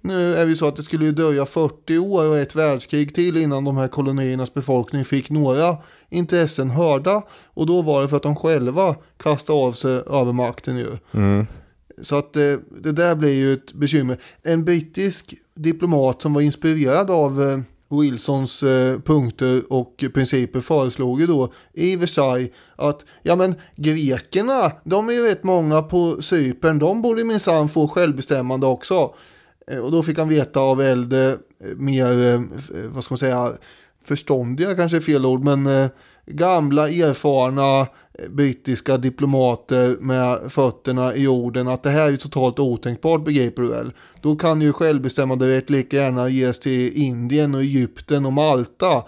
[0.00, 3.64] Nu är det så att det skulle dröja 40 år och ett världskrig till innan
[3.64, 5.76] de här koloniernas befolkning fick några
[6.10, 7.22] intressen hörda.
[7.46, 10.90] Och då var det för att de själva kastade av sig över makten ju.
[11.12, 11.46] Mm.
[12.02, 14.16] Så att det, det, där blir ju ett bekymmer.
[14.42, 21.26] En brittisk diplomat som var inspirerad av eh, Wilsons eh, punkter och principer föreslog ju
[21.26, 27.02] då i Versailles att ja men grekerna, de är ju rätt många på Cypern, de
[27.02, 29.14] borde minsann få självbestämmande också.
[29.70, 32.40] Eh, och då fick han veta av äldre, eh, mer, eh,
[32.88, 33.52] vad ska man säga,
[34.04, 35.88] förståndiga kanske är fel ord, men eh,
[36.26, 43.24] gamla erfarna eh, brittiska diplomater med fötterna i jorden att det här är totalt otänkbart
[43.24, 43.92] begriper du väl.
[44.20, 49.02] Då kan ju självbestämmanderätt lika gärna ges till Indien och Egypten och Malta.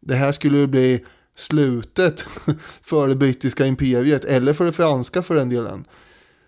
[0.00, 1.04] Det här skulle ju bli
[1.36, 2.20] slutet
[2.82, 5.84] för det brittiska imperiet eller för det franska för den delen.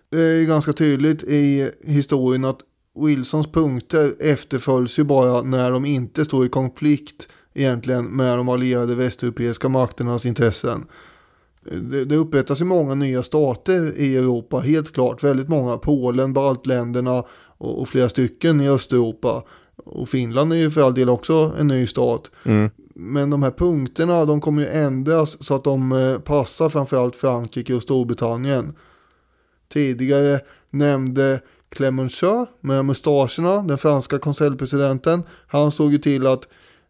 [0.09, 2.59] Det är ganska tydligt i historien att
[3.05, 7.27] Wilsons punkter efterföljs ju bara när de inte står i konflikt
[7.57, 10.85] egentligen med de allierade västeuropeiska makternas intressen
[11.71, 15.23] det, det upprättas ju många nya stater i Europa, helt klart.
[15.23, 15.77] Väldigt många.
[15.77, 17.23] Polen, baltländerna
[17.57, 19.43] och, och flera stycken i Östeuropa.
[19.75, 22.31] Och Finland är ju för all del också en ny stat.
[22.43, 22.69] Mm.
[22.95, 27.73] Men de här punkterna de kommer ju ändras så att de eh, passar framförallt Frankrike
[27.73, 28.75] och Storbritannien.
[29.73, 30.39] Tidigare
[30.69, 35.23] nämnde Clemenceau med mustascherna, den franska konseljpresidenten.
[35.47, 36.47] Han såg ju till att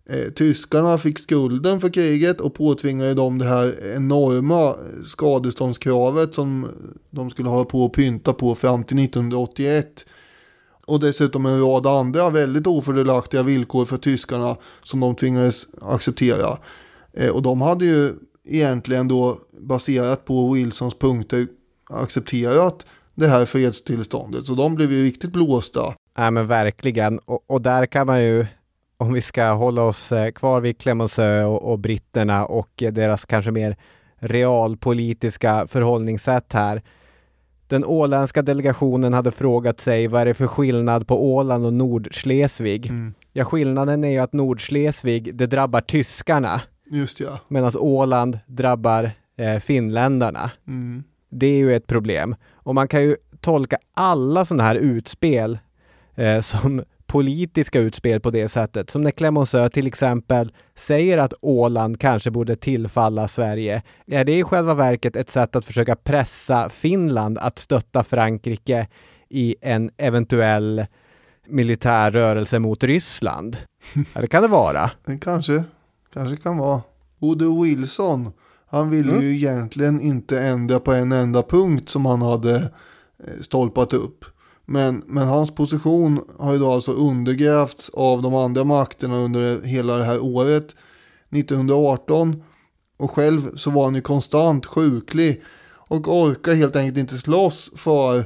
[0.09, 6.67] Eh, tyskarna fick skulden för kriget och påtvingade dem det här enorma skadeståndskravet som
[7.09, 10.05] de skulle hålla på och pynta på fram till 1981.
[10.85, 16.57] Och dessutom en rad andra väldigt ofördelaktiga villkor för tyskarna som de tvingades acceptera.
[17.13, 18.13] Eh, och de hade ju
[18.45, 21.47] egentligen då baserat på Wilsons punkter
[21.89, 22.85] accepterat
[23.15, 24.45] det här fredstillståndet.
[24.45, 25.93] Så de blev ju riktigt blåsta.
[26.15, 27.19] Ja men verkligen.
[27.19, 28.45] Och, och där kan man ju
[28.97, 33.51] om vi ska hålla oss eh, kvar vid Clemenceau och, och britterna och deras kanske
[33.51, 33.77] mer
[34.19, 36.81] realpolitiska förhållningssätt här.
[37.67, 42.89] Den åländska delegationen hade frågat sig vad är det för skillnad på Åland och Nordschleswig?
[42.89, 43.13] Mm.
[43.33, 46.61] Ja, skillnaden är ju att Nordschleswig, det drabbar tyskarna.
[46.85, 47.39] Just ja.
[47.47, 50.51] Medan Åland drabbar eh, finländarna.
[50.67, 51.03] Mm.
[51.29, 52.35] Det är ju ett problem.
[52.53, 55.59] Och man kan ju tolka alla sådana här utspel
[56.15, 58.89] eh, som politiska utspel på det sättet.
[58.89, 63.81] Som när Clemenceau till exempel säger att Åland kanske borde tillfalla Sverige.
[64.07, 68.87] Är det i själva verket ett sätt att försöka pressa Finland att stötta Frankrike
[69.29, 70.85] i en eventuell
[71.47, 73.57] militär rörelse mot Ryssland?
[74.13, 74.91] Ja, det kan det vara.
[75.05, 75.63] Det kanske,
[76.13, 76.81] kanske kan vara.
[77.19, 78.31] Woodrow Wilson,
[78.69, 79.21] han ville Mm.
[79.23, 84.25] ju egentligen inte ändra på en enda punkt som han hade eh, stolpat upp.
[84.69, 89.97] Men, men hans position har ju då alltså undergrävts av de andra makterna under hela
[89.97, 90.75] det här året
[91.31, 92.43] 1918.
[92.97, 95.41] Och själv så var han ju konstant sjuklig
[95.87, 98.17] och orkar helt enkelt inte slåss för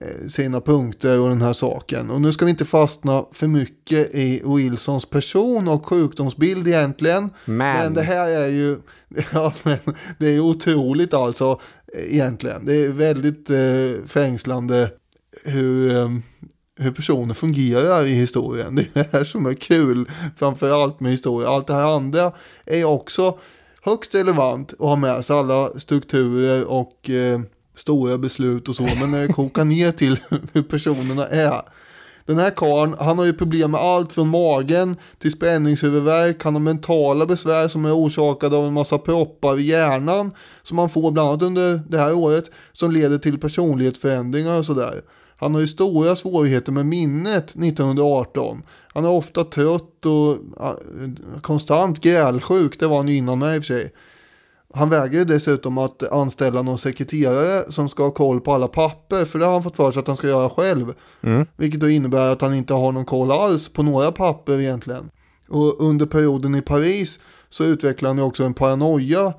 [0.00, 2.10] eh, sina punkter och den här saken.
[2.10, 7.30] Och nu ska vi inte fastna för mycket i Wilsons person och sjukdomsbild egentligen.
[7.44, 8.78] Men, Men det här är ju,
[9.32, 9.78] ja men
[10.18, 11.60] det är otroligt alltså
[11.94, 12.66] eh, egentligen.
[12.66, 14.90] Det är väldigt eh, fängslande
[15.44, 16.22] hur, ehm,
[16.78, 18.74] hur personer fungerar i historien.
[18.76, 21.48] Det är det här som är kul framförallt med historia.
[21.48, 22.32] Allt det här andra
[22.66, 23.38] är också
[23.82, 27.40] högst relevant att ha med sig alla strukturer och eh,
[27.74, 28.82] stora beslut och så.
[28.82, 30.20] Men när det kokar ner till
[30.52, 31.62] hur personerna är.
[32.28, 36.44] Den här karln, han har ju problem med allt från magen till spänningshuvudvärk.
[36.44, 40.30] Han har mentala besvär som är orsakade av en massa proppar i hjärnan.
[40.62, 42.50] Som han får bland annat under det här året.
[42.72, 45.02] Som leder till personlighetsförändringar och sådär.
[45.40, 48.62] Han har ju stora svårigheter med minnet 1918.
[48.88, 50.38] Han är ofta trött och
[51.42, 52.80] konstant grälsjuk.
[52.80, 53.92] Det var han ju innan med i och för sig.
[54.74, 59.24] Han vägrar dessutom att anställa någon sekreterare som ska ha koll på alla papper.
[59.24, 60.94] För det har han fått för sig att han ska göra själv.
[61.56, 65.10] Vilket då innebär att han inte har någon koll alls på några papper egentligen.
[65.48, 67.18] Och under perioden i Paris
[67.50, 69.32] så utvecklade han ju också en paranoia.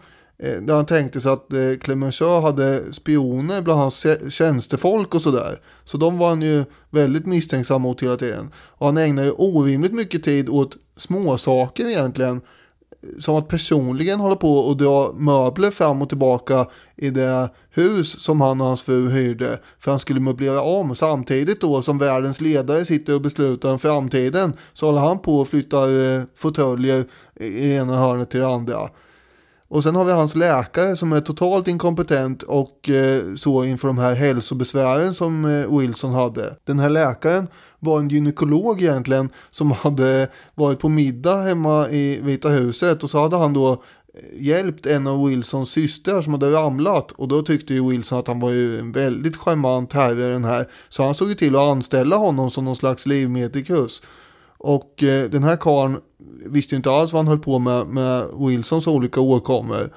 [0.43, 5.59] Eh, där han tänkte sig att eh, Clemenceau hade spioner bland hans tjänstefolk och sådär.
[5.83, 8.51] Så de var han ju väldigt misstänksam mot hela tiden.
[8.55, 12.41] Och han ägnade ju orimligt mycket tid åt småsaker egentligen
[13.01, 18.23] eh, som att personligen hålla på och dra möbler fram och tillbaka i det hus
[18.23, 22.41] som han och hans fru hyrde för han skulle möblera om samtidigt då som världens
[22.41, 27.05] ledare sitter och beslutar om framtiden så håller han på och flyttar eh, fåtöljer
[27.39, 28.89] i ena hörnet till det andra.
[29.69, 33.97] Och sen har vi hans läkare som är totalt inkompetent och eh, så inför de
[33.97, 36.55] här hälsobesvären som eh, Wilson hade.
[36.65, 37.47] Den här läkaren
[37.79, 43.21] var en gynekolog egentligen som hade varit på middag hemma i Vita huset och så
[43.21, 43.77] hade han då eh,
[44.39, 48.39] hjälpt en av Wilsons systrar som hade ramlat och då tyckte ju Wilson att han
[48.39, 52.15] var ju en väldigt charmant herre den här så han såg ju till att anställa
[52.15, 54.01] honom som någon slags livmedikus.
[54.57, 55.97] Och eh, den här karln
[56.45, 59.89] visste ju inte alls vad han höll på med med Wilsons olika åkommor.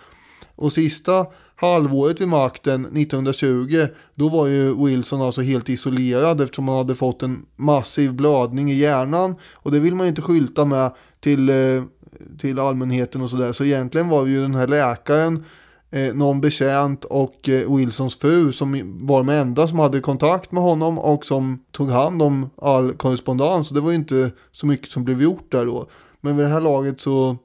[0.56, 1.26] Och sista
[1.62, 7.22] halvåret vid makten 1920 då var ju Wilson alltså helt isolerad eftersom han hade fått
[7.22, 9.34] en massiv blödning i hjärnan.
[9.54, 11.82] Och det vill man ju inte skylta med till, eh,
[12.38, 13.52] till allmänheten och sådär.
[13.52, 15.44] Så egentligen var ju den här läkaren
[15.90, 20.62] eh, någon betjänt och eh, Wilsons fru som var de enda som hade kontakt med
[20.62, 23.68] honom och som tog hand om all korrespondens.
[23.68, 25.86] Så det var ju inte så mycket som blev gjort där då.
[26.24, 27.36] Men vid det här laget så,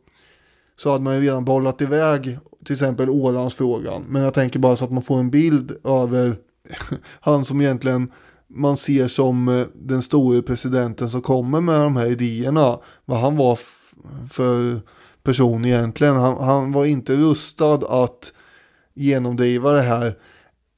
[0.80, 4.04] så hade man ju redan bollat iväg till exempel Ålandsfrågan.
[4.08, 6.36] Men jag tänker bara så att man får en bild över
[7.20, 8.12] han som egentligen
[8.48, 12.80] man ser som eh, den store presidenten som kommer med de här idéerna.
[13.06, 13.94] Vad han var f-
[14.32, 14.80] för
[15.24, 16.16] person egentligen.
[16.16, 17.74] Han, han var inte rustad
[18.04, 18.34] att
[18.94, 20.18] genomdriva det här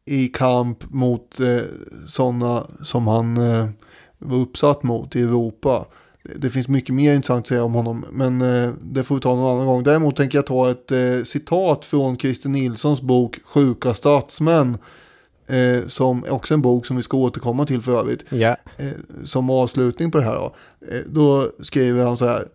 [0.06, 1.62] i kamp mot eh,
[2.08, 3.70] sådana som han eh,
[4.18, 5.86] var uppsatt mot i Europa.
[6.24, 9.36] Det, finns mycket mer intressant att säga om honom, men eh, det får vi ta
[9.36, 9.84] någon annan gång.
[9.84, 14.78] Däremot tänker jag ta ett eh, citat från Christer Nilssons bok Sjuka statsmän.
[15.50, 18.26] Eh, som också en bok som vi ska återkomma till för övrigt
[18.78, 18.90] eh,
[19.24, 20.54] som avslutning på det här då,
[20.92, 22.48] eh, då skriver han så här.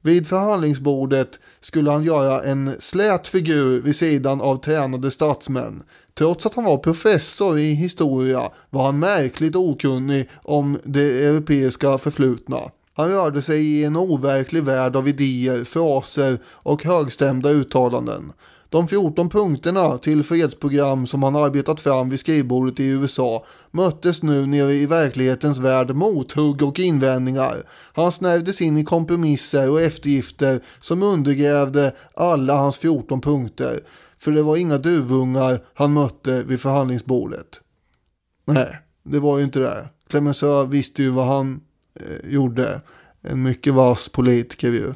[0.00, 5.82] Vid förhandlingsbordet skulle han göra en slät figur vid sidan av tränade statsmän.
[6.14, 12.58] Trots att han var professor i historia var han märkligt okunnig om det europeiska förflutna.
[12.98, 18.32] Han rörde sig i en overklig värld av idéer, fraser och högstämda uttalanden.
[18.68, 24.46] De 14 punkterna till fredsprogram som han arbetat fram vid skrivbordet i USA möttes nu
[24.46, 27.62] nere i verklighetens värld mot hugg och invändningar.
[27.94, 33.80] Han snärvdes in i kompromisser och eftergifter som undergrävde alla hans 14 punkter.
[34.18, 37.60] För det var inga duvungar han mötte vid förhandlingsbordet.
[38.44, 39.88] Nej, det var ju inte det.
[40.08, 41.60] Clemenceau visste ju vad han
[42.00, 42.80] Eh, gjorde.
[43.22, 44.94] En mycket vass politiker ju.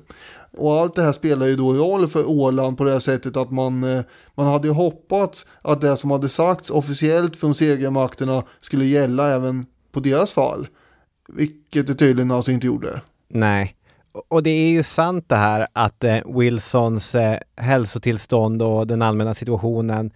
[0.58, 3.50] Och allt det här spelar ju då roll för Åland på det här sättet att
[3.50, 4.02] man, eh,
[4.34, 10.00] man hade hoppats att det som hade sagts officiellt från segermakterna skulle gälla även på
[10.00, 10.68] deras fall.
[11.28, 13.00] Vilket det tydligen alltså inte gjorde.
[13.28, 13.76] Nej.
[14.28, 19.34] Och det är ju sant det här att eh, Wilsons eh, hälsotillstånd och den allmänna
[19.34, 20.10] situationen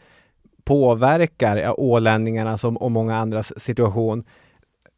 [0.64, 4.24] påverkar eh, ja, ålänningarnas och, och många andras situation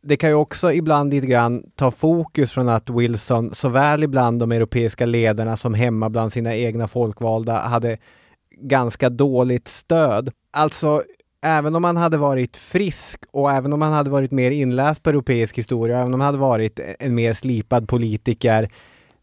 [0.03, 4.53] det kan ju också ibland lite grann ta fokus från att Wilson såväl ibland de
[4.53, 7.99] europeiska ledarna som hemma bland sina egna folkvalda hade
[8.61, 10.31] ganska dåligt stöd.
[10.51, 11.03] Alltså,
[11.43, 15.11] även om han hade varit frisk och även om han hade varit mer inläst på
[15.11, 18.71] europeisk historia, även om han hade varit en mer slipad politiker,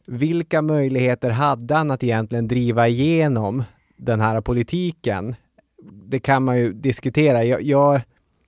[0.08, 3.64] vilka möjligheter hade han att egentligen driva igenom
[3.98, 5.36] den här politiken?
[6.06, 7.44] Det kan man ju diskutera.
[7.44, 8.02] Jag, jag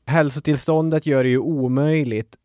[0.08, 2.36] hälsotillståndet gör det ju omöjligt.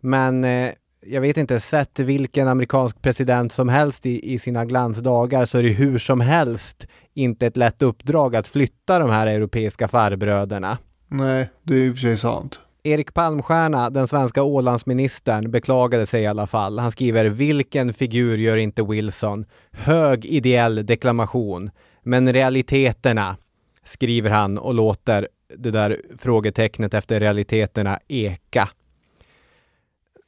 [0.00, 0.70] Men eh,
[1.06, 5.62] jag vet inte, sett vilken amerikansk president som helst i, i sina glansdagar så är
[5.62, 10.78] det hur som helst inte ett lätt uppdrag att flytta de här europeiska farbröderna.
[11.08, 12.60] Nej, det är i och för sig sant.
[12.82, 16.78] Erik Palmstierna, den svenska Ålandsministern, beklagade sig i alla fall.
[16.78, 19.44] Han skriver “Vilken figur gör inte Wilson?
[19.72, 21.70] Hög ideell deklamation.
[22.02, 23.36] Men realiteterna”,
[23.84, 28.68] skriver han och låter det där frågetecknet efter realiteterna eka.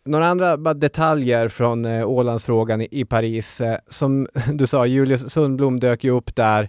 [0.04, 3.60] Några andra detaljer från eh, Ålandsfrågan i, i Paris.
[3.60, 6.68] Eh, som du sa, Julius Sundblom dök ju upp där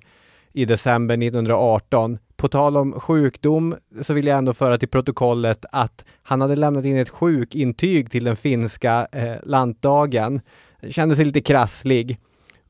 [0.54, 2.18] i december 1918.
[2.36, 6.86] På tal om sjukdom så vill jag ändå föra till protokollet att han hade lämnat
[6.86, 10.42] in ett sjukintyg till den finska eh, lantdagen.
[10.90, 12.20] Kände sig lite krasslig.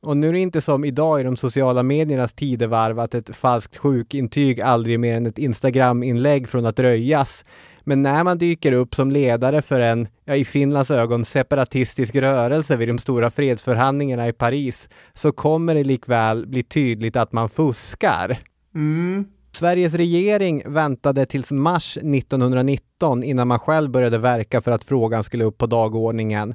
[0.06, 3.76] Och nu är det inte som idag i de sociala mediernas tidevarv att ett falskt
[3.76, 7.44] sjukintyg aldrig är mer än ett Instagram-inlägg från att röjas.
[7.84, 12.76] Men när man dyker upp som ledare för en, ja, i Finlands ögon, separatistisk rörelse
[12.76, 18.38] vid de stora fredsförhandlingarna i Paris, så kommer det likväl bli tydligt att man fuskar.
[18.74, 19.24] Mm.
[19.52, 25.44] Sveriges regering väntade tills mars 1919 innan man själv började verka för att frågan skulle
[25.44, 26.54] upp på dagordningen.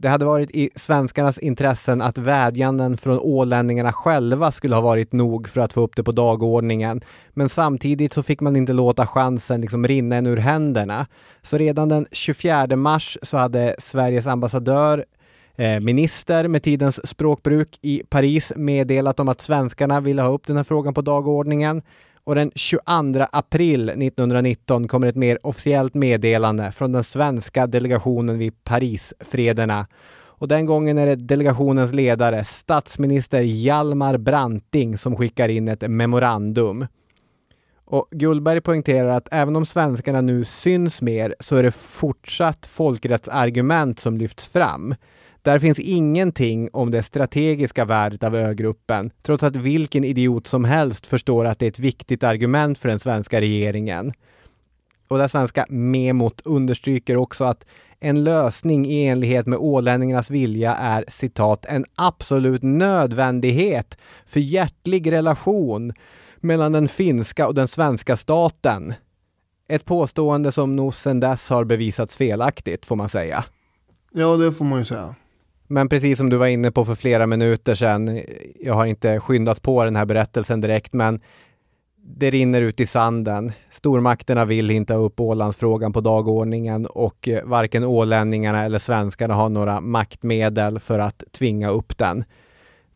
[0.00, 5.48] Det hade varit i svenskarnas intressen att vädjanden från ålänningarna själva skulle ha varit nog
[5.48, 7.00] för att få upp det på dagordningen.
[7.30, 11.06] Men samtidigt så fick man inte låta chansen liksom rinna en ur händerna.
[11.42, 15.04] Så redan den 24 mars så hade Sveriges ambassadör
[15.56, 20.56] eh, minister med tidens språkbruk i Paris meddelat om att svenskarna ville ha upp den
[20.56, 21.82] här frågan på dagordningen
[22.28, 28.64] och den 22 april 1919 kommer ett mer officiellt meddelande från den svenska delegationen vid
[28.64, 29.86] Parisfrederna.
[30.10, 36.86] Och den gången är det delegationens ledare, statsminister Hjalmar Branting, som skickar in ett memorandum.
[37.84, 44.00] Och Gullberg poängterar att även om svenskarna nu syns mer så är det fortsatt folkrättsargument
[44.00, 44.94] som lyfts fram.
[45.48, 51.06] Där finns ingenting om det strategiska värdet av ögruppen, trots att vilken idiot som helst
[51.06, 54.12] förstår att det är ett viktigt argument för den svenska regeringen.
[55.08, 57.66] Och det svenska memot understryker också att
[58.00, 65.92] en lösning i enlighet med ålänningarnas vilja är citat en absolut nödvändighet för hjärtlig relation
[66.36, 68.94] mellan den finska och den svenska staten.
[69.68, 73.44] Ett påstående som nog sedan dess har bevisats felaktigt, får man säga.
[74.12, 75.14] Ja, det får man ju säga.
[75.70, 78.22] Men precis som du var inne på för flera minuter sedan,
[78.60, 81.20] jag har inte skyndat på den här berättelsen direkt, men
[81.96, 83.52] det rinner ut i sanden.
[83.70, 89.80] Stormakterna vill inte ha upp Ålandsfrågan på dagordningen och varken ålänningarna eller svenskarna har några
[89.80, 92.24] maktmedel för att tvinga upp den.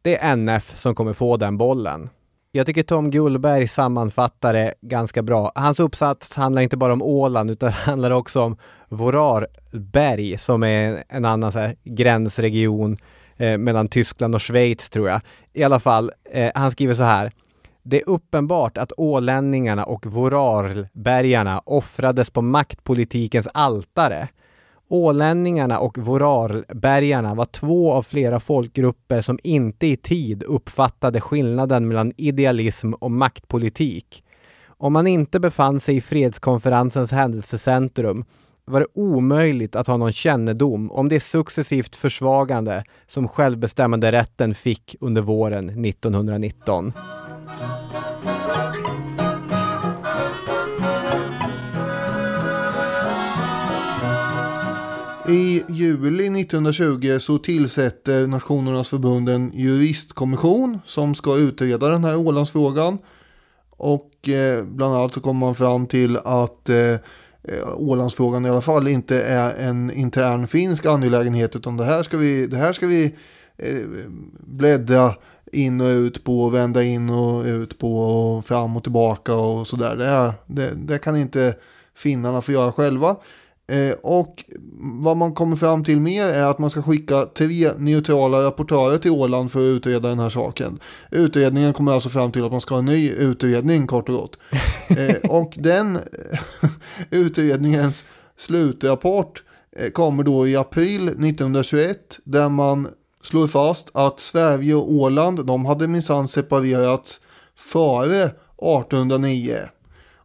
[0.03, 2.09] Det är NF som kommer få den bollen.
[2.55, 5.53] Jag tycker Tom Gullberg sammanfattar det ganska bra.
[5.55, 8.57] Hans uppsats handlar inte bara om Åland utan handlar också om
[8.89, 12.97] Vorarlberg som är en annan så här, gränsregion
[13.37, 15.21] eh, mellan Tyskland och Schweiz tror jag.
[15.53, 17.33] I alla fall, eh, han skriver så här.
[17.83, 24.29] Det är uppenbart att ålänningarna och Vorarlbergarna offrades på maktpolitikens altare.
[24.93, 32.13] Ålänningarna och Vorarlbergarna var två av flera folkgrupper som inte i tid uppfattade skillnaden mellan
[32.17, 34.25] idealism och maktpolitik.
[34.67, 38.25] Om man inte befann sig i fredskonferensens händelsecentrum
[38.65, 44.97] var det omöjligt att ha någon kännedom om det successivt försvagande som självbestämmande rätten fick
[45.01, 46.93] under våren 1919.
[55.29, 62.99] I juli 1920 så tillsätter Nationernas förbund en juristkommission som ska utreda den här Ålandsfrågan.
[63.71, 66.99] Och eh, bland annat så kommer man fram till att eh, eh,
[67.77, 72.47] Ålandsfrågan i alla fall inte är en intern finsk angelägenhet utan det här ska vi,
[72.47, 73.15] det här ska vi
[73.57, 73.87] eh,
[74.41, 75.15] bläddra
[75.53, 79.97] in och ut på, vända in och ut på och fram och tillbaka och sådär.
[79.97, 81.55] Det, det, det kan inte
[81.95, 83.17] finnarna få göra själva.
[83.73, 84.45] Eh, och
[85.03, 89.11] vad man kommer fram till mer är att man ska skicka tre neutrala rapportörer till
[89.11, 90.81] Åland för att utreda den här saken.
[91.11, 94.39] Utredningen kommer alltså fram till att man ska ha en ny utredning kort och gott.
[94.99, 95.99] Eh, och den
[97.11, 98.05] utredningens
[98.37, 99.43] slutrapport
[99.77, 102.89] eh, kommer då i april 1921 där man
[103.23, 107.21] slår fast att Sverige och Åland de hade minsann separerats
[107.57, 109.57] före 1809.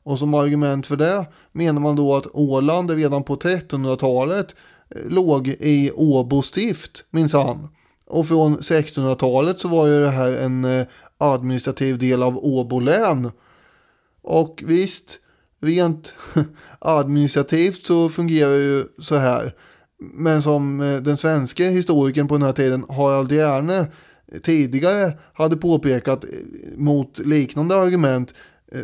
[0.07, 4.55] Och som argument för det menar man då att Åland redan på 1300-talet
[4.89, 7.67] eh, låg i Åbo stift minsann.
[8.05, 10.85] Och från 1600-talet så var ju det här en eh,
[11.17, 13.31] administrativ del av Åbo län.
[14.21, 15.19] Och visst,
[15.61, 16.13] rent
[16.79, 19.53] administrativt så fungerar det ju så här.
[19.99, 23.87] Men som eh, den svenska historikern på den här tiden, Harald Järne,
[24.43, 26.25] tidigare hade påpekat
[26.75, 28.33] mot liknande argument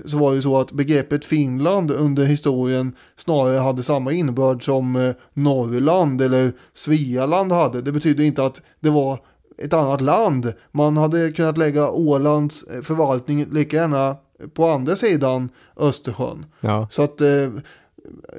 [0.05, 5.13] så var det så att begreppet Finland under historien snarare hade samma innebörd som eh,
[5.33, 7.81] Norrland eller Svealand hade.
[7.81, 9.19] Det betyder inte att det var
[9.57, 10.53] ett annat land.
[10.71, 14.15] Man hade kunnat lägga Ålands eh, förvaltning lika gärna
[14.53, 16.45] på andra sidan Östersjön.
[16.59, 16.87] Ja.
[16.91, 17.21] Så att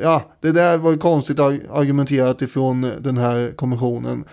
[0.03, 4.25] ja, det där var konstigt argumenterat ifrån den här kommissionen.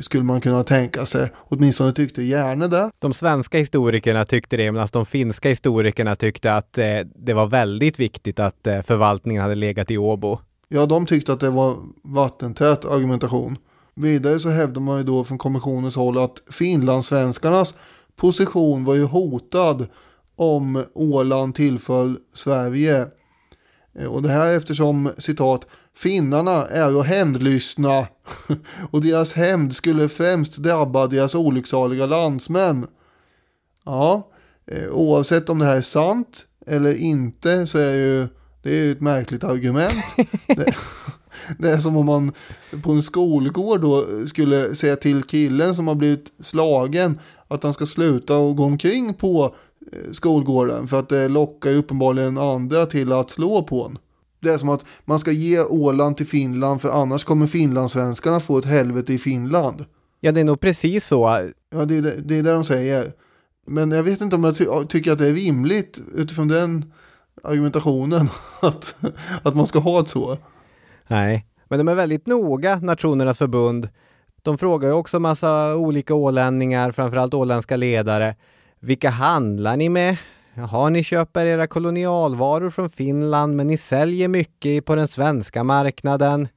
[0.00, 1.30] Skulle man kunna tänka sig.
[1.36, 2.90] Åtminstone tyckte gärna det.
[2.98, 7.98] De svenska historikerna tyckte det, medan de finska historikerna tyckte att eh, det var väldigt
[7.98, 10.38] viktigt att eh, förvaltningen hade legat i Åbo.
[10.68, 13.58] Ja, de tyckte att det var vattentät argumentation.
[13.94, 17.74] Vidare så hävdar man ju då från kommissionens håll att finlandssvenskarnas
[18.16, 19.86] position var ju hotad
[20.36, 23.06] om Åland tillföll Sverige Eh,
[24.06, 28.06] och det här eftersom citat Finnarna är att hämndlystna
[28.90, 32.86] och deras hämnd skulle främst drabba deras olycksaliga landsmän.
[33.84, 34.28] Ja,
[34.66, 38.28] eh, oavsett om det här är sant eller inte så är det ju
[38.62, 40.04] det är ett märkligt argument.
[40.46, 40.74] det,
[41.58, 42.32] det, är som om man
[42.82, 47.18] på en skolgård då skulle säga till killen som har blivit slagen
[47.48, 49.67] att han ska sluta och gå omkring på Eh,
[50.12, 53.98] skolgården för att det lockar uppenbarligen andra till att slå på en.
[54.40, 58.58] Det är som att man ska ge Åland till Finland för annars kommer finlandssvenskarna få
[58.58, 59.84] ett helvete i Finland.
[60.20, 61.50] Ja, det är nog precis så.
[61.70, 63.12] Ja, det är det, det, är det de säger.
[63.66, 66.92] Men jag vet inte om jag ty tycker att det är rimligt utifrån den
[67.42, 68.28] argumentationen
[68.60, 68.94] att,
[69.42, 70.38] att man ska ha ett så.
[71.08, 73.88] Nej, men de är väldigt noga, Nationernas förbund.
[74.42, 78.36] De frågar ju också massa olika ålänningar, framförallt åländska ledare.
[78.80, 80.16] Vilka handlar ni med?
[80.54, 86.48] Jaha, ni köper era kolonialvaror från Finland, men ni säljer mycket på den svenska marknaden.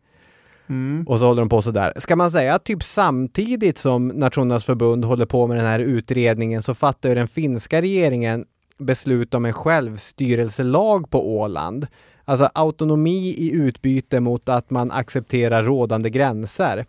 [0.70, 1.08] Mm.
[1.08, 1.94] Och så håller de på sådär.
[1.96, 6.64] Ska man säga att typ samtidigt som Nationernas förbund håller på med den här utredningen
[6.64, 8.46] så fattar ju den finska regeringen
[8.78, 11.88] beslut om en självstyrelselag på Åland.
[12.26, 16.86] Alltså autonomi i utbyte mot att man accepterar rådande gränser.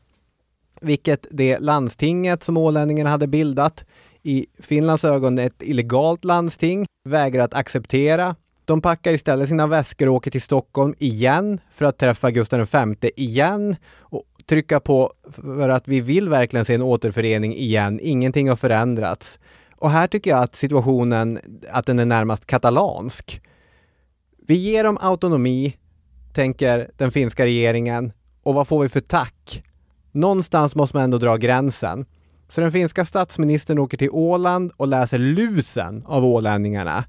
[0.81, 3.85] Vilket det landstinget som ålänningarna hade bildat
[4.23, 8.37] i Finlands ögon ett illegalt landsting, vägrar att acceptera.
[8.65, 13.11] De packar istället sina väskor och åker till Stockholm igen för att träffa Gustav V
[13.17, 18.01] igen och trycka på för att vi vill verkligen se en återförening igen.
[18.03, 19.39] Ingenting har förändrats.
[19.77, 21.39] Och här tycker jag att situationen,
[21.71, 23.43] att den är närmast katalansk.
[24.47, 25.77] Vi ger dem autonomi,
[26.33, 28.13] tänker den finska regeringen.
[28.43, 29.63] Och vad får vi för tack?
[30.13, 32.07] Någonstans måste man ändå dra gränsen.
[32.53, 37.05] Så den finska statsministern åker till Åland och läser lusen av ålänningarna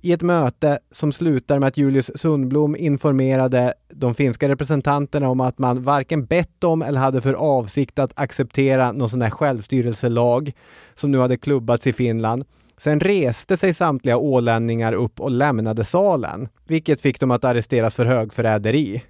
[0.00, 5.58] i ett möte som slutar med att Julius Sundblom informerade de finska representanterna om att
[5.58, 10.52] man varken bett om eller hade för avsikt att acceptera någon sån här självstyrelselag
[10.94, 12.44] som nu hade klubbats i Finland.
[12.76, 18.04] Sen reste sig samtliga ålänningar upp och lämnade salen, vilket fick dem att arresteras för
[18.04, 19.02] högförräderi.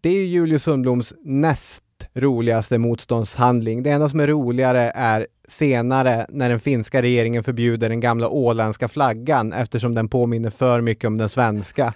[0.00, 1.82] Det är Julius Sundbloms näst
[2.14, 3.82] roligaste motståndshandling.
[3.82, 8.88] Det enda som är roligare är senare när den finska regeringen förbjuder den gamla åländska
[8.88, 11.94] flaggan eftersom den påminner för mycket om den svenska.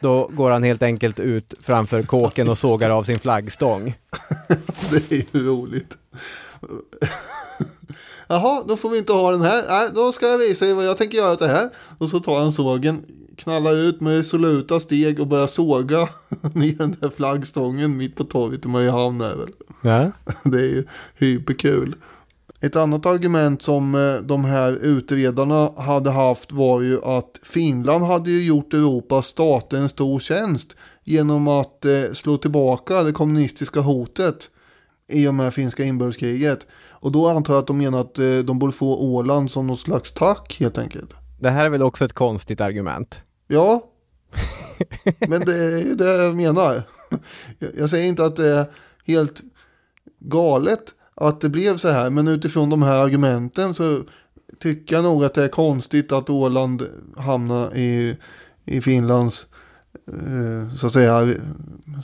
[0.00, 3.94] Då går han helt enkelt ut framför kåken och sågar av sin flaggstång.
[4.90, 5.94] det är ju roligt.
[8.28, 9.64] Jaha, då får vi inte ha den här.
[9.68, 11.70] Nej, då ska jag visa er vad jag tänker göra åt det här.
[11.98, 13.04] Och så tar han sågen,
[13.36, 16.08] knallar ut med resoluta steg och börjar såga
[16.54, 19.24] ner den där flaggstången mitt på torget i Mariehamn.
[19.82, 20.10] Ja.
[20.44, 20.84] Det är ju
[21.14, 21.94] hyperkul.
[22.60, 28.30] Ett annat argument som eh, de här utredarna hade haft var ju att Finland hade
[28.30, 34.50] ju gjort Europas stater en stor tjänst genom att eh, slå tillbaka det kommunistiska hotet
[35.08, 36.66] i och med finska inbördeskriget.
[37.06, 39.80] Och då antar jag att de menar att eh, de borde få Åland som något
[39.80, 41.14] slags tack helt enkelt.
[41.40, 43.22] Det här är väl också ett konstigt argument?
[43.46, 43.84] Ja,
[45.28, 46.82] men det är ju det jag menar.
[47.78, 48.66] Jag säger inte att det är
[49.04, 49.42] helt
[50.18, 54.00] galet att det blev så här, men utifrån de här argumenten så
[54.58, 58.16] tycker jag nog att det är konstigt att Åland hamnar i,
[58.64, 59.46] i Finlands,
[60.06, 61.34] eh, så att säga,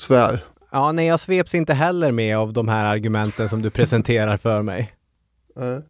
[0.01, 0.45] sfär.
[0.75, 4.63] Ja, nej, jag sveps inte heller med av de här argumenten som du presenterar för
[4.63, 4.93] mig.
[5.57, 5.81] Nej.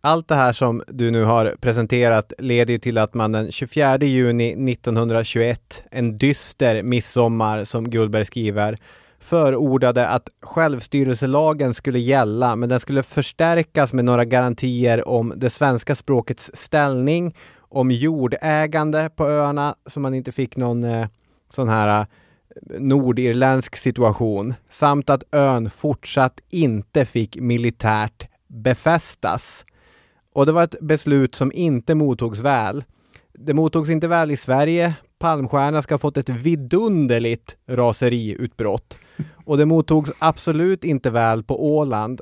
[0.00, 4.72] Allt det här som du nu har presenterat leder till att man den 24 juni
[4.72, 8.78] 1921, en dyster midsommar som Gullberg skriver,
[9.18, 15.94] förordade att självstyrelselagen skulle gälla, men den skulle förstärkas med några garantier om det svenska
[15.94, 21.06] språkets ställning, om jordägande på öarna, så man inte fick någon eh,
[21.48, 22.06] sån här
[22.78, 29.64] nordirländsk situation, samt att ön fortsatt inte fick militärt befästas.
[30.32, 32.84] Och det var ett beslut som inte mottogs väl.
[33.32, 34.94] Det mottogs inte väl i Sverige.
[35.18, 38.98] Palmstierna ska ha fått ett vidunderligt raseriutbrott.
[39.44, 42.20] Och det mottogs absolut inte väl på Åland.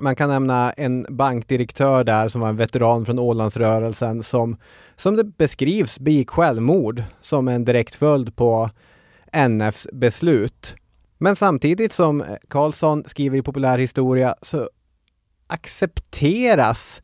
[0.00, 4.56] Man kan nämna en bankdirektör där som var en veteran från Ålandsrörelsen som,
[4.96, 8.70] som det beskrivs, begick självmord som en direkt följd på
[9.48, 10.76] NFs beslut.
[11.18, 14.68] Men samtidigt som Karlsson skriver i populärhistoria så
[15.46, 17.02] accepteras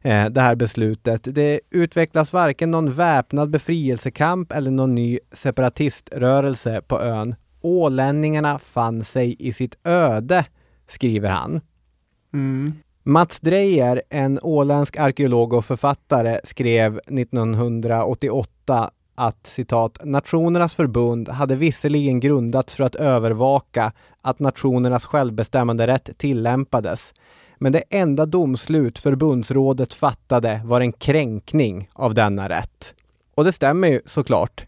[0.00, 1.20] eh, det här beslutet.
[1.24, 7.34] Det utvecklas varken någon väpnad befrielsekamp eller någon ny separatiströrelse på ön.
[7.60, 10.44] Ålänningarna fann sig i sitt öde,
[10.88, 11.60] skriver han.
[12.32, 12.72] Mm.
[13.02, 22.20] Mats Dreyer, en åländsk arkeolog och författare, skrev 1988 att citat, Nationernas förbund hade visserligen
[22.20, 23.92] grundats för att övervaka
[24.22, 27.14] att nationernas självbestämmande rätt tillämpades,
[27.58, 32.94] men det enda domslut förbundsrådet fattade var en kränkning av denna rätt.
[33.34, 34.64] Och det stämmer ju såklart.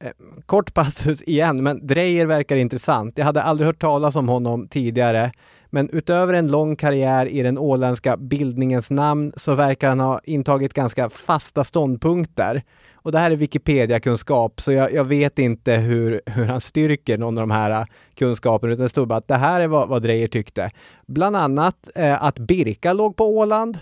[0.00, 0.10] Eh,
[0.46, 3.18] kort passus igen, men Dreyer verkar intressant.
[3.18, 5.32] Jag hade aldrig hört talas om honom tidigare.
[5.70, 10.74] Men utöver en lång karriär i den åländska bildningens namn så verkar han ha intagit
[10.74, 12.62] ganska fasta ståndpunkter.
[13.06, 17.38] Och det här är Wikipedia-kunskap, så jag, jag, vet inte hur, hur han styrker någon
[17.38, 20.28] av de här kunskaperna, utan det står bara att det här är vad, vad Dreyer
[20.28, 20.70] tyckte.
[21.06, 23.78] Bland annat eh, att Birka låg på Åland,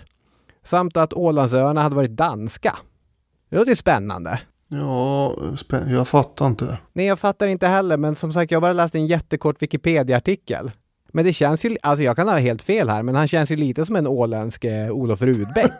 [0.63, 2.75] samt att Ålandsöarna hade varit danska.
[3.49, 4.39] Det låter ju spännande.
[4.67, 6.77] Ja, spä- jag fattar inte.
[6.93, 10.71] Nej, jag fattar inte heller, men som sagt, jag har bara läst en jättekort Wikipedia-artikel.
[11.11, 13.55] Men det känns ju, alltså jag kan ha helt fel här, men han känns ju
[13.55, 15.71] lite som en åländsk eh, Olof Rudbeck.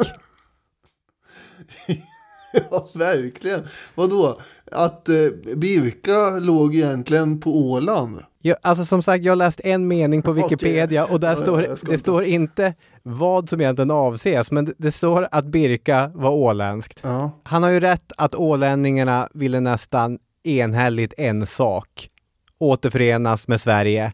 [2.72, 3.62] Ja, verkligen.
[3.96, 4.40] Vadå?
[4.72, 5.16] Att eh,
[5.56, 8.20] Birka låg egentligen på Åland?
[8.42, 11.62] Ja, alltså som sagt, jag har läst en mening på Wikipedia och där Ja, står,
[11.62, 12.74] jag det inte- står inte
[13.04, 17.00] vad som egentligen avses, men det, det står att Birka var åländskt.
[17.04, 17.32] Ja.
[17.44, 22.10] Han har ju rätt att ålänningarna ville nästan enhälligt en sak,
[22.58, 24.14] återförenas med Sverige.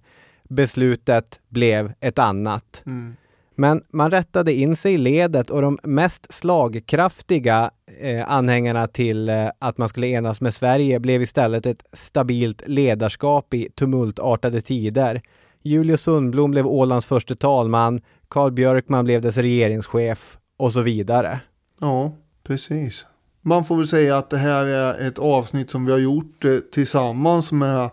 [0.50, 2.84] Beslutet blev ett annat.
[2.86, 3.16] Mm.
[3.56, 9.50] Men man rättade in sig i ledet och de mest slagkraftiga eh, anhängarna till eh,
[9.60, 15.22] att man skulle enas med Sverige blev istället ett stabilt ledarskap i tumultartade tider.
[15.62, 21.40] Julius Sundblom blev Ålands första talman, Carl Björkman blev dess regeringschef och så vidare.
[21.80, 22.12] Ja,
[22.44, 23.06] precis.
[23.42, 26.58] Man får väl säga att det här är ett avsnitt som vi har gjort eh,
[26.58, 27.90] tillsammans med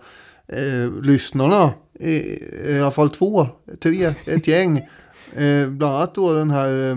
[0.47, 1.73] eh, lyssnarna.
[2.01, 2.15] I,
[2.73, 3.47] I alla fall två,
[3.81, 4.89] tre, ett gäng.
[5.37, 6.95] Eh, bland annat då den här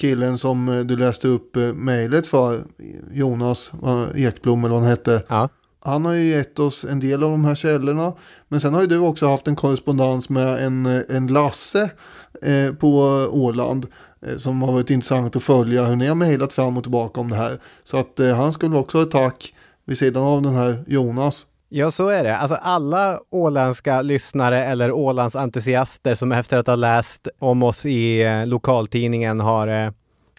[0.00, 2.60] killen som eh, du läste upp eh, mejlet för,
[3.12, 5.22] Jonas eh, Ekblom eller vad han hette.
[5.28, 5.48] Ja.
[5.82, 8.12] Han har ju gett oss en del av de här källorna.
[8.48, 11.90] Men sen har ju du också haft en korrespondens med en, en Lasse
[12.42, 12.98] eh, på
[13.30, 13.86] Åland.
[14.26, 17.30] Eh, som har varit intressant att följa hur ni har mejlat fram och tillbaka om
[17.30, 17.58] det här.
[17.84, 19.54] Så att eh, han skulle också ha ett tack
[19.84, 21.46] vid sidan av den här Jonas.
[21.72, 22.36] Ja, så är det.
[22.36, 28.46] Alltså alla åländska lyssnare eller Ålandsentusiaster som efter att ha läst om oss i eh,
[28.46, 29.90] lokaltidningen har, eh,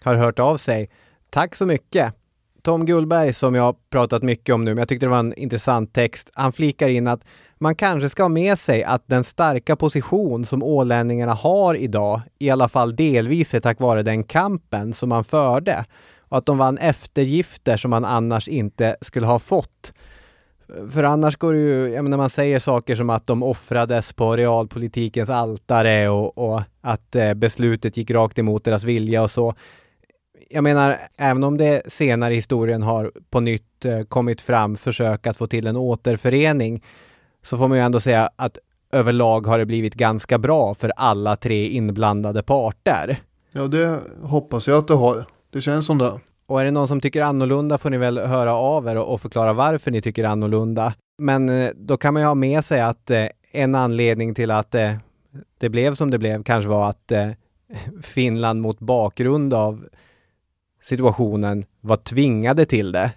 [0.02, 0.90] har hört av sig.
[1.30, 2.14] Tack så mycket!
[2.62, 5.34] Tom Gullberg som jag har pratat mycket om nu, men jag tyckte det var en
[5.34, 6.30] intressant text.
[6.34, 7.20] Han flikar in att
[7.58, 12.50] man kanske ska ha med sig att den starka position som ålänningarna har idag, i
[12.50, 15.84] alla fall delvis är tack vare den kampen som man förde.
[16.20, 19.92] Och att de vann eftergifter som man annars inte skulle ha fått.
[20.90, 24.36] För annars går det ju, jag menar man säger saker som att de offrades på
[24.36, 29.54] realpolitikens altare och, och att eh, beslutet gick rakt emot deras vilja och så.
[30.50, 35.26] Jag menar, även om det senare i historien har på nytt eh, kommit fram försök
[35.26, 36.84] att få till en återförening,
[37.42, 38.58] så får man ju ändå säga att
[38.92, 43.20] överlag har det blivit ganska bra för alla tre inblandade parter.
[43.52, 45.24] Ja, det hoppas jag att det har.
[45.50, 46.20] Det känns som det.
[46.46, 49.52] Och är det någon som tycker annorlunda får ni väl höra av er och, förklara
[49.52, 50.94] varför ni tycker annorlunda.
[51.18, 54.74] Men eh, då kan man ju ha med sig att eh, en anledning till att
[54.74, 54.94] eh,
[55.58, 57.12] det blev som det blev kanske var att
[58.02, 59.88] Finland mot bakgrund av
[60.82, 63.12] situationen var tvingade till det.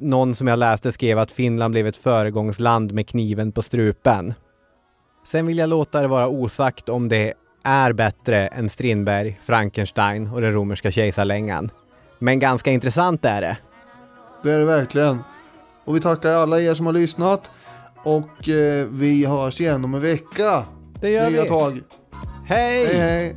[0.00, 4.34] Någon som jag läste skrev att Finland blev ett föregångsland med kniven på strupen.
[5.26, 10.40] Sen vill jag låta det vara osagt om det är bättre än Strindberg, Frankenstein och
[10.40, 11.70] den romerska kejsarlängan.
[12.18, 13.56] Men ganska intressant är det.
[14.42, 15.18] Det är det verkligen.
[15.84, 17.50] Och vi tackar alla er som har lyssnat.
[18.02, 20.64] Och eh, vi hörs igen om en vecka.
[21.00, 21.48] Det gör Nya vi.
[21.48, 21.82] tag.
[22.46, 22.86] Hej!
[22.86, 23.36] Hej hej.